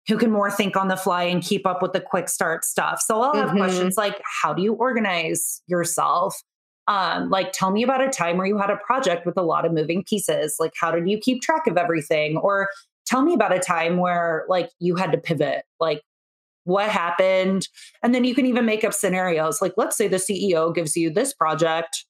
[0.08, 3.00] who can more think on the fly and keep up with the quick start stuff.
[3.04, 3.58] So I'll have mm-hmm.
[3.58, 6.34] questions like, how do you organize yourself?
[6.88, 9.64] Um, like, tell me about a time where you had a project with a lot
[9.64, 10.56] of moving pieces.
[10.58, 12.38] Like, how did you keep track of everything?
[12.38, 12.70] Or
[13.06, 15.64] tell me about a time where like you had to pivot.
[15.78, 16.02] Like,
[16.64, 17.68] what happened?
[18.02, 19.62] And then you can even make up scenarios.
[19.62, 22.04] Like, let's say the CEO gives you this project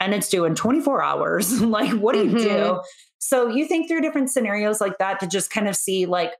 [0.00, 1.60] and it's due in 24 hours.
[1.62, 2.38] like, what do you mm-hmm.
[2.38, 2.80] do?
[3.18, 6.32] So you think through different scenarios like that to just kind of see like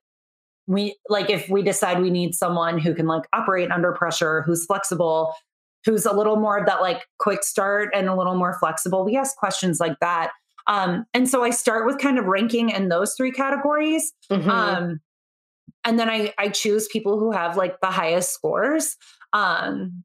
[0.66, 4.66] we like if we decide we need someone who can like operate under pressure, who's
[4.66, 5.32] flexible,
[5.86, 9.16] who's a little more of that like quick start and a little more flexible, we
[9.16, 10.32] ask questions like that.
[10.66, 14.12] Um, and so I start with kind of ranking in those three categories.
[14.30, 14.50] Mm-hmm.
[14.50, 15.00] Um,
[15.84, 18.96] and then I, I choose people who have like the highest scores.
[19.32, 20.02] Um,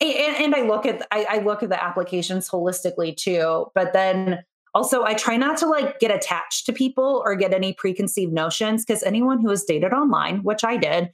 [0.00, 3.66] and, and I look at I, I look at the applications holistically too.
[3.74, 4.42] But then
[4.74, 8.84] also, I try not to like get attached to people or get any preconceived notions
[8.84, 11.10] because anyone who has dated online, which I did,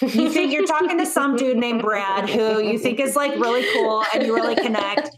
[0.00, 3.64] you think you're talking to some dude named Brad who you think is like really
[3.72, 5.10] cool and you really connect.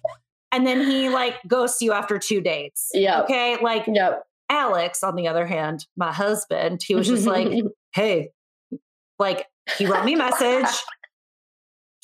[0.53, 2.91] And then he like ghosts you after two dates.
[2.95, 3.23] Yeah.
[3.23, 3.59] Okay.
[3.61, 4.25] Like yep.
[4.49, 7.49] Alex, on the other hand, my husband, he was just like,
[7.95, 8.31] hey,
[9.19, 9.47] like
[9.77, 10.75] he wrote me a message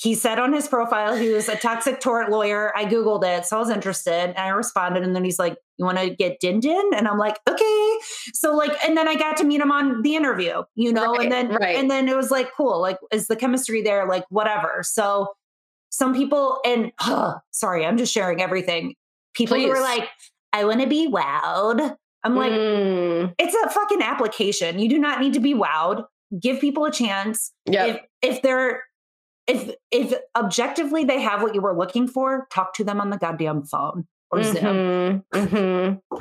[0.04, 2.76] he said on his profile he was a toxic tort lawyer.
[2.76, 3.46] I Googled it.
[3.46, 5.02] So I was interested and I responded.
[5.02, 6.90] And then he's like, You want to get din din?
[6.94, 7.98] And I'm like, Okay.
[8.34, 11.22] So like, and then I got to meet him on the interview, you know, right,
[11.22, 11.76] and then right.
[11.76, 12.82] and then it was like, cool.
[12.82, 14.06] Like, is the chemistry there?
[14.06, 14.82] Like, whatever.
[14.82, 15.28] So
[15.88, 16.92] some people, and
[17.50, 18.96] sorry, I'm just sharing everything.
[19.32, 19.64] People Please.
[19.64, 20.06] who are like,
[20.52, 21.96] I want to be wowed.
[22.22, 23.34] I'm like, mm.
[23.38, 24.78] it's a fucking application.
[24.78, 26.04] You do not need to be wowed.
[26.38, 27.52] Give people a chance.
[27.64, 27.86] Yeah.
[27.86, 28.82] If if they're
[29.46, 33.18] if if objectively they have what you were looking for, talk to them on the
[33.18, 35.24] goddamn phone or mm-hmm, Zoom.
[35.32, 36.16] Mm-hmm.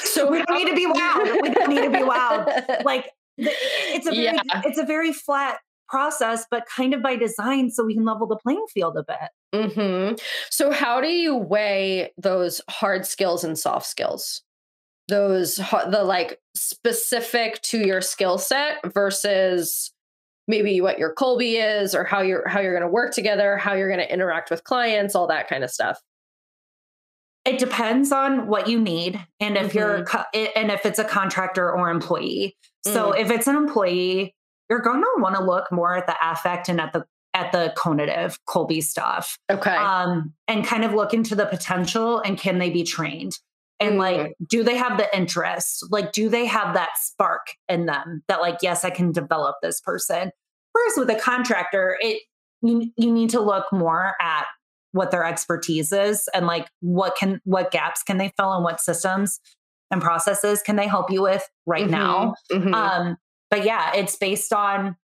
[0.00, 1.42] So we don't need to be wowed.
[1.42, 2.82] We don't need to be wowed.
[2.84, 4.62] Like it's a very, yeah.
[4.64, 5.58] it's a very flat
[5.88, 9.28] process, but kind of by design, so we can level the playing field a bit.
[9.54, 10.16] Mm-hmm.
[10.50, 14.42] So how do you weigh those hard skills and soft skills?
[15.08, 19.92] Those the like specific to your skill set versus
[20.48, 23.74] maybe what your Kolbe is or how you're how you're going to work together, how
[23.74, 26.00] you're going to interact with clients, all that kind of stuff.
[27.44, 29.78] It depends on what you need and if mm-hmm.
[29.78, 32.56] you're and if it's a contractor or employee.
[32.84, 33.20] So mm.
[33.20, 34.34] if it's an employee,
[34.68, 37.72] you're going to want to look more at the affect and at the at the
[37.76, 39.38] conative Kolbe stuff.
[39.50, 39.70] Okay.
[39.70, 43.38] Um, and kind of look into the potential and can they be trained?
[43.80, 43.98] And mm-hmm.
[43.98, 48.40] like do they have the interest like do they have that spark in them that
[48.40, 50.30] like yes i can develop this person
[50.72, 52.22] whereas with a contractor it
[52.62, 54.46] you, you need to look more at
[54.92, 58.80] what their expertise is and like what can what gaps can they fill in what
[58.80, 59.40] systems
[59.90, 61.92] and processes can they help you with right mm-hmm.
[61.92, 62.74] now mm-hmm.
[62.74, 63.16] um
[63.50, 64.96] but yeah it's based on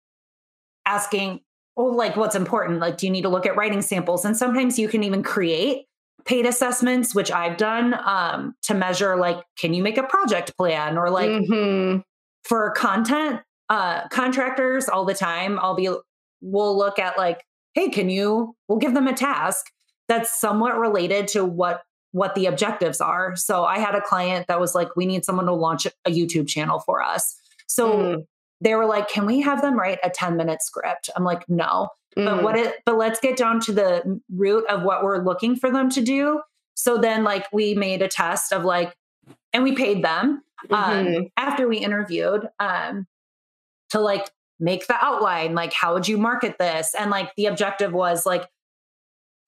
[0.87, 1.41] asking
[1.77, 4.79] well like what's important like do you need to look at writing samples and sometimes
[4.79, 5.87] you can even create
[6.25, 10.97] paid assessments, which I've done um, to measure like, can you make a project plan
[10.97, 12.01] or like mm-hmm.
[12.45, 15.89] for content uh, contractors all the time, I'll be,
[16.41, 17.43] we'll look at like,
[17.75, 19.67] hey, can you, we'll give them a task
[20.09, 23.35] that's somewhat related to what what the objectives are.
[23.35, 26.47] So I had a client that was like, we need someone to launch a YouTube
[26.47, 27.35] channel for us.
[27.67, 28.27] So mm.
[28.61, 31.11] they were like, can we have them write a 10 minute script?
[31.17, 31.89] I'm like, no.
[32.17, 32.25] Mm.
[32.25, 35.71] But what it but let's get down to the root of what we're looking for
[35.71, 36.41] them to do.
[36.75, 38.95] So then like we made a test of like
[39.53, 41.23] and we paid them um, mm-hmm.
[41.37, 43.07] after we interviewed um
[43.91, 47.93] to like make the outline like how would you market this and like the objective
[47.93, 48.49] was like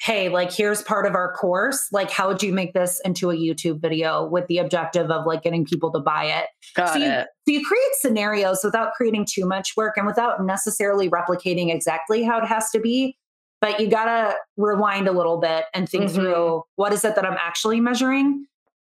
[0.00, 1.88] hey, like here's part of our course.
[1.90, 5.42] Like, how would you make this into a YouTube video with the objective of like
[5.42, 6.46] getting people to buy it?
[6.74, 11.08] Got so, you, so you create scenarios without creating too much work and without necessarily
[11.08, 13.16] replicating exactly how it has to be.
[13.60, 16.14] But you gotta rewind a little bit and think mm-hmm.
[16.14, 18.46] through what is it that I'm actually measuring?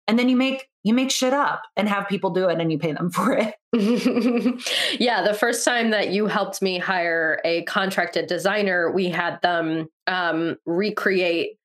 [0.08, 2.80] And then you make you make shit up and have people do it and you
[2.80, 3.56] pay them for it.
[5.00, 9.88] yeah, the first time that you helped me hire a contracted designer, we had them
[10.08, 11.58] um, recreate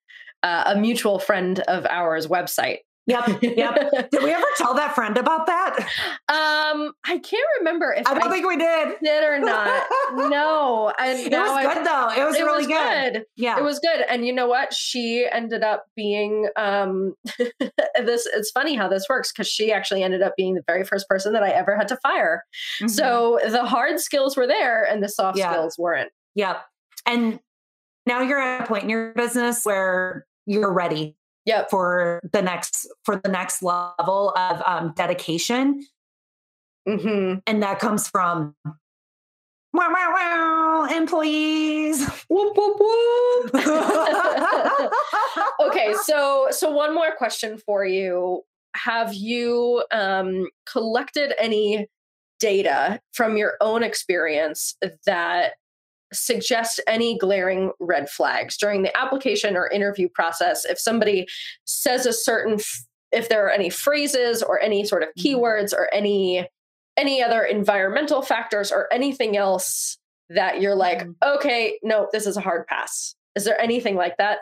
[0.42, 2.78] uh, a mutual friend of ours website.
[3.06, 3.42] Yep.
[3.42, 4.10] Yep.
[4.10, 5.76] did we ever tell that friend about that?
[6.28, 8.96] Um, I can't remember if I don't I think we did.
[9.02, 9.84] Did or not.
[10.30, 10.92] no.
[10.98, 12.10] And it was I, good though.
[12.10, 13.12] It was it really was good.
[13.14, 13.24] good.
[13.36, 13.58] Yeah.
[13.58, 14.04] It was good.
[14.08, 14.72] And you know what?
[14.72, 20.22] She ended up being um this it's funny how this works because she actually ended
[20.22, 22.44] up being the very first person that I ever had to fire.
[22.80, 22.88] Mm-hmm.
[22.88, 25.52] So the hard skills were there and the soft yeah.
[25.52, 26.10] skills weren't.
[26.34, 26.62] Yep.
[27.06, 27.40] And
[28.06, 31.70] now you're at a point in your business where you're ready yep.
[31.70, 35.86] for the next for the next level of um, dedication
[36.88, 37.38] mm-hmm.
[37.46, 38.74] and that comes from wow
[39.74, 43.54] wow wow employees whoop whoop whoop
[45.60, 48.42] okay so so one more question for you
[48.74, 51.86] have you um, collected any
[52.40, 54.76] data from your own experience
[55.06, 55.52] that
[56.12, 61.26] suggest any glaring red flags during the application or interview process if somebody
[61.64, 62.58] says a certain
[63.12, 65.36] if there are any phrases or any sort of mm-hmm.
[65.36, 66.46] keywords or any
[66.96, 69.98] any other environmental factors or anything else
[70.28, 71.36] that you're like mm-hmm.
[71.36, 74.38] okay no this is a hard pass is there anything like that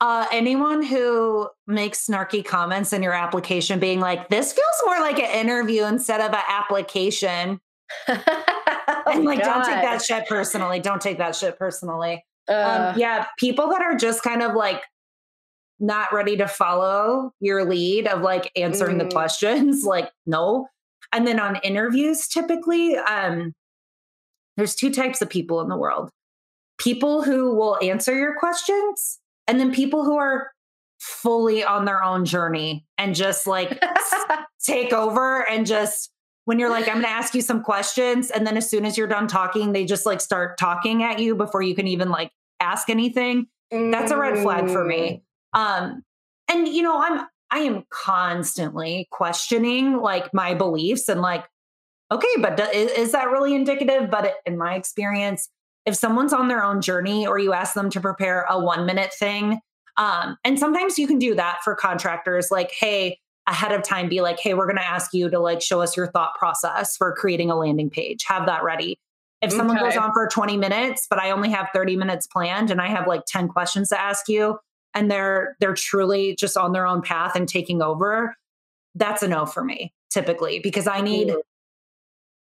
[0.00, 5.20] uh, anyone who makes snarky comments in your application being like this feels more like
[5.20, 7.60] an interview instead of an application
[9.06, 9.54] oh and like, God.
[9.54, 10.80] don't take that shit personally.
[10.80, 12.24] Don't take that shit personally.
[12.48, 14.82] Uh, um, yeah, people that are just kind of like
[15.78, 19.08] not ready to follow your lead of like answering mm.
[19.08, 20.68] the questions, like no.
[21.12, 23.52] And then on interviews, typically, um,
[24.56, 26.10] there's two types of people in the world
[26.78, 30.50] people who will answer your questions, and then people who are
[30.98, 33.82] fully on their own journey and just like
[34.64, 36.11] take over and just
[36.44, 38.30] when you're like, I'm going to ask you some questions.
[38.30, 41.36] And then as soon as you're done talking, they just like start talking at you
[41.36, 43.46] before you can even like ask anything.
[43.70, 45.22] That's a red flag for me.
[45.54, 45.58] Mm.
[45.60, 46.02] Um,
[46.50, 51.44] and you know, I'm, I am constantly questioning like my beliefs and like,
[52.10, 54.10] okay, but do, is, is that really indicative?
[54.10, 55.48] But in my experience,
[55.86, 59.12] if someone's on their own journey or you ask them to prepare a one minute
[59.12, 59.60] thing,
[59.96, 64.20] um, and sometimes you can do that for contractors, like, hey, ahead of time be
[64.20, 67.12] like, hey, we're going to ask you to like show us your thought process for
[67.14, 68.24] creating a landing page.
[68.24, 68.98] Have that ready.
[69.40, 69.88] If someone okay.
[69.88, 73.08] goes on for 20 minutes, but I only have 30 minutes planned and I have
[73.08, 74.58] like 10 questions to ask you
[74.94, 78.36] and they're they're truly just on their own path and taking over,
[78.94, 81.34] that's a no for me typically because I need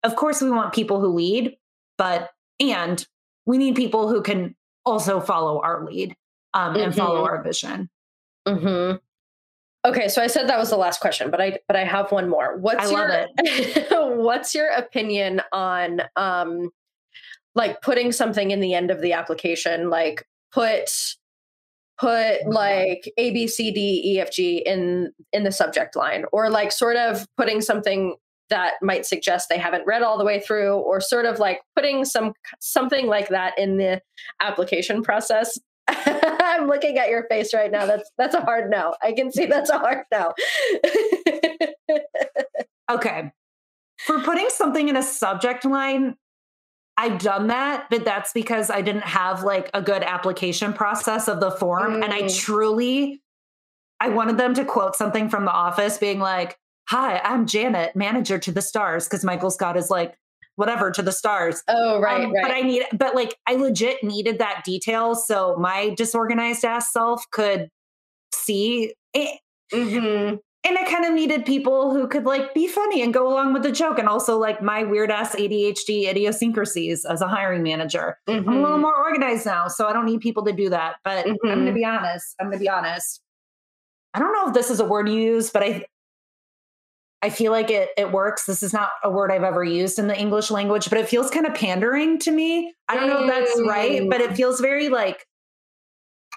[0.03, 1.57] of course we want people who lead,
[1.97, 2.29] but
[2.59, 3.05] and
[3.45, 6.15] we need people who can also follow our lead
[6.53, 6.83] um, mm-hmm.
[6.83, 7.35] and follow mm-hmm.
[7.35, 7.89] our vision.
[8.47, 8.97] Mm-hmm.
[9.85, 12.29] Okay, so I said that was the last question, but I but I have one
[12.29, 12.57] more.
[12.57, 13.27] What's I
[13.89, 16.69] your what's your opinion on um
[17.55, 20.89] like putting something in the end of the application, like put
[21.99, 26.49] put like A B C D E F G in in the subject line, or
[26.49, 28.15] like sort of putting something
[28.49, 32.03] that might suggest they haven't read all the way through, or sort of like putting
[32.03, 34.01] some something like that in the
[34.41, 35.57] application process
[35.89, 37.85] I'm looking at your face right now.
[37.85, 38.95] That's that's a hard no.
[39.01, 40.33] I can see that's a hard no.
[42.91, 43.31] okay.
[43.99, 46.15] For putting something in a subject line,
[46.97, 51.39] I've done that, but that's because I didn't have like a good application process of
[51.39, 51.95] the form.
[51.95, 52.03] Mm.
[52.03, 52.39] And I mm.
[52.39, 53.21] truly
[53.99, 56.57] I wanted them to quote something from the office being like,
[56.89, 60.17] Hi, I'm Janet, manager to the stars, because Michael Scott is like
[60.57, 61.63] whatever to the stars.
[61.69, 62.41] Oh, right, um, right.
[62.41, 67.23] But I need, but like I legit needed that detail so my disorganized ass self
[67.31, 67.69] could
[68.33, 69.39] see it.
[69.71, 70.35] Mm-hmm.
[70.67, 73.63] And I kind of needed people who could like be funny and go along with
[73.63, 78.17] the joke, and also like my weird ass ADHD idiosyncrasies as a hiring manager.
[78.27, 78.49] Mm-hmm.
[78.49, 78.81] I'm a little mm-hmm.
[78.81, 80.95] more organized now, so I don't need people to do that.
[81.05, 81.47] But mm-hmm.
[81.47, 82.35] I'm going to be honest.
[82.41, 83.21] I'm going to be honest.
[84.13, 85.85] I don't know if this is a word you use, but I
[87.27, 88.45] I feel like it it works.
[88.45, 91.29] This is not a word I've ever used in the English language, but it feels
[91.29, 92.73] kind of pandering to me.
[92.87, 95.25] I don't know if that's right, but it feels very like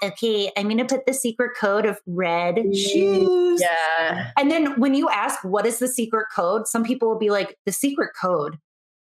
[0.02, 3.60] okay, I'm going to put the secret code of red shoes.
[3.60, 4.30] Yeah.
[4.38, 7.56] And then when you ask what is the secret code, some people will be like
[7.66, 8.56] the secret code,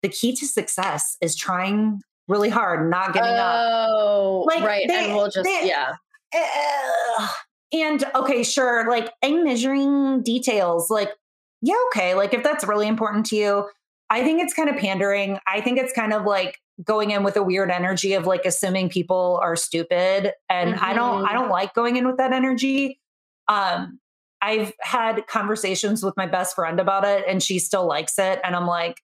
[0.03, 3.55] the key to success is trying really hard, not giving up.
[3.89, 4.85] Oh, like, right.
[4.87, 5.93] They, and we'll just, they, yeah.
[6.35, 7.27] Uh,
[7.73, 8.89] and okay, sure.
[8.89, 10.89] Like I'm measuring details.
[10.89, 11.11] Like,
[11.61, 12.13] yeah, okay.
[12.15, 13.69] Like if that's really important to you,
[14.09, 15.39] I think it's kind of pandering.
[15.47, 18.89] I think it's kind of like going in with a weird energy of like assuming
[18.89, 20.33] people are stupid.
[20.49, 20.83] And mm-hmm.
[20.83, 21.35] I don't, I mm-hmm.
[21.35, 22.99] don't like going in with that energy.
[23.47, 23.99] Um,
[24.41, 28.39] I've had conversations with my best friend about it and she still likes it.
[28.43, 29.01] And I'm like,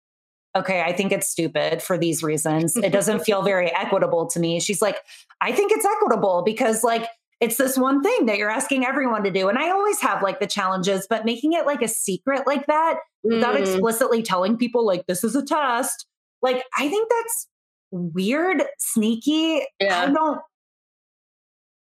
[0.55, 2.75] okay, I think it's stupid for these reasons.
[2.75, 4.59] It doesn't feel very equitable to me.
[4.59, 4.97] She's like,
[5.39, 7.07] I think it's equitable because like
[7.39, 9.47] it's this one thing that you're asking everyone to do.
[9.47, 12.99] And I always have like the challenges, but making it like a secret like that
[13.25, 13.35] mm.
[13.35, 16.07] without explicitly telling people like this is a test,
[16.41, 17.47] like I think that's
[17.91, 19.63] weird, sneaky.
[19.79, 20.01] Yeah.
[20.01, 20.39] I don't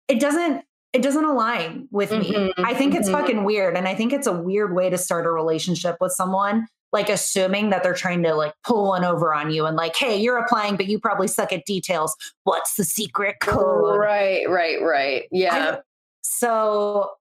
[0.09, 2.53] it doesn't it doesn't align with mm-hmm, me.
[2.59, 3.01] I think mm-hmm.
[3.01, 3.77] it's fucking weird.
[3.77, 7.71] And I think it's a weird way to start a relationship with someone like assuming
[7.71, 10.77] that they're trying to like pull one over on you and like, hey, you're applying,
[10.77, 12.15] but you probably suck at details.
[12.45, 13.99] What's the secret code?
[13.99, 15.25] Right, right, right.
[15.31, 15.77] Yeah.
[15.79, 15.81] I,
[16.23, 17.13] so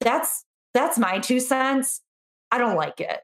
[0.00, 0.44] that's
[0.74, 2.00] that's my two cents.
[2.50, 3.20] I don't like it.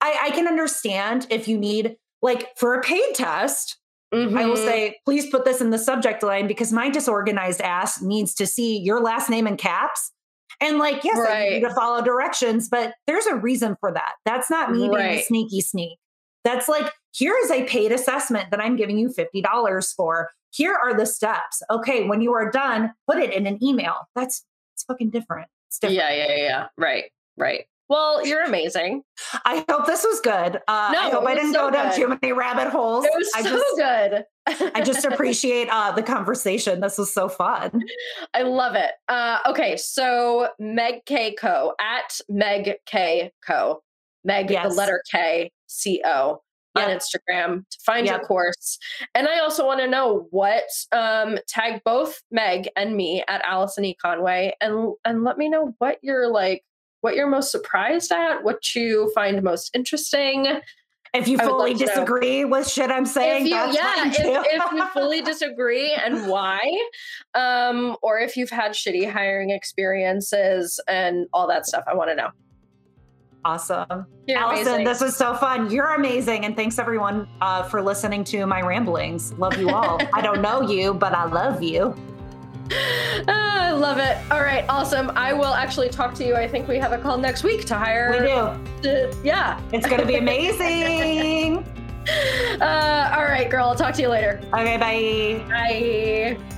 [0.00, 3.78] I, I can understand if you need like for a paid test.
[4.12, 4.38] Mm-hmm.
[4.38, 4.64] I will mm-hmm.
[4.64, 8.78] say, please put this in the subject line because my disorganized ass needs to see
[8.78, 10.12] your last name in caps
[10.60, 11.46] and like, yes, right.
[11.46, 14.12] I need to follow directions, but there's a reason for that.
[14.24, 14.96] That's not me right.
[14.96, 15.98] being a sneaky sneak.
[16.44, 20.30] That's like, here is a paid assessment that I'm giving you $50 for.
[20.50, 21.62] Here are the steps.
[21.70, 23.94] Okay, when you are done, put it in an email.
[24.14, 24.44] That's
[24.74, 25.48] it's fucking different.
[25.68, 25.98] It's different.
[25.98, 26.66] Yeah, yeah, yeah.
[26.76, 27.04] Right,
[27.36, 27.64] right.
[27.88, 29.02] Well, you're amazing.
[29.44, 30.60] I hope this was good.
[30.68, 31.96] Uh, no, I hope I didn't so go down good.
[31.96, 33.04] too many rabbit holes.
[33.04, 34.70] It was I so just, good.
[34.74, 36.80] I just appreciate uh, the conversation.
[36.80, 37.82] This was so fun.
[38.32, 38.92] I love it.
[39.08, 43.82] Uh, okay, so Meg K Co at Meg K Co.
[44.24, 44.70] Meg, yes.
[44.70, 46.40] the letter K C O
[46.76, 48.18] on Instagram to find yep.
[48.18, 48.78] your course.
[49.14, 53.84] And I also want to know what um, tag both Meg and me at Allison
[53.84, 56.64] E Conway and and let me know what you're like
[57.04, 60.46] what you're most surprised at, what you find most interesting.
[61.12, 65.20] If you fully disagree with shit I'm saying, if you, yeah, if, if, you fully
[65.20, 66.60] disagree and why,
[67.34, 72.16] um, or if you've had shitty hiring experiences and all that stuff, I want to
[72.16, 72.30] know.
[73.44, 74.06] Awesome.
[74.26, 74.84] You're Allison, amazing.
[74.86, 75.70] this was so fun.
[75.70, 76.46] You're amazing.
[76.46, 79.34] And thanks everyone uh, for listening to my ramblings.
[79.34, 80.00] Love you all.
[80.14, 81.94] I don't know you, but I love you.
[82.70, 84.18] I love it.
[84.30, 85.10] All right, awesome.
[85.14, 86.34] I will actually talk to you.
[86.34, 88.10] I think we have a call next week to hire.
[88.12, 88.82] We do.
[88.82, 89.60] To, yeah.
[89.72, 91.58] It's going to be amazing.
[92.60, 93.68] uh, all right, girl.
[93.68, 94.40] I'll talk to you later.
[94.52, 95.44] Okay, bye.
[95.48, 96.53] Bye.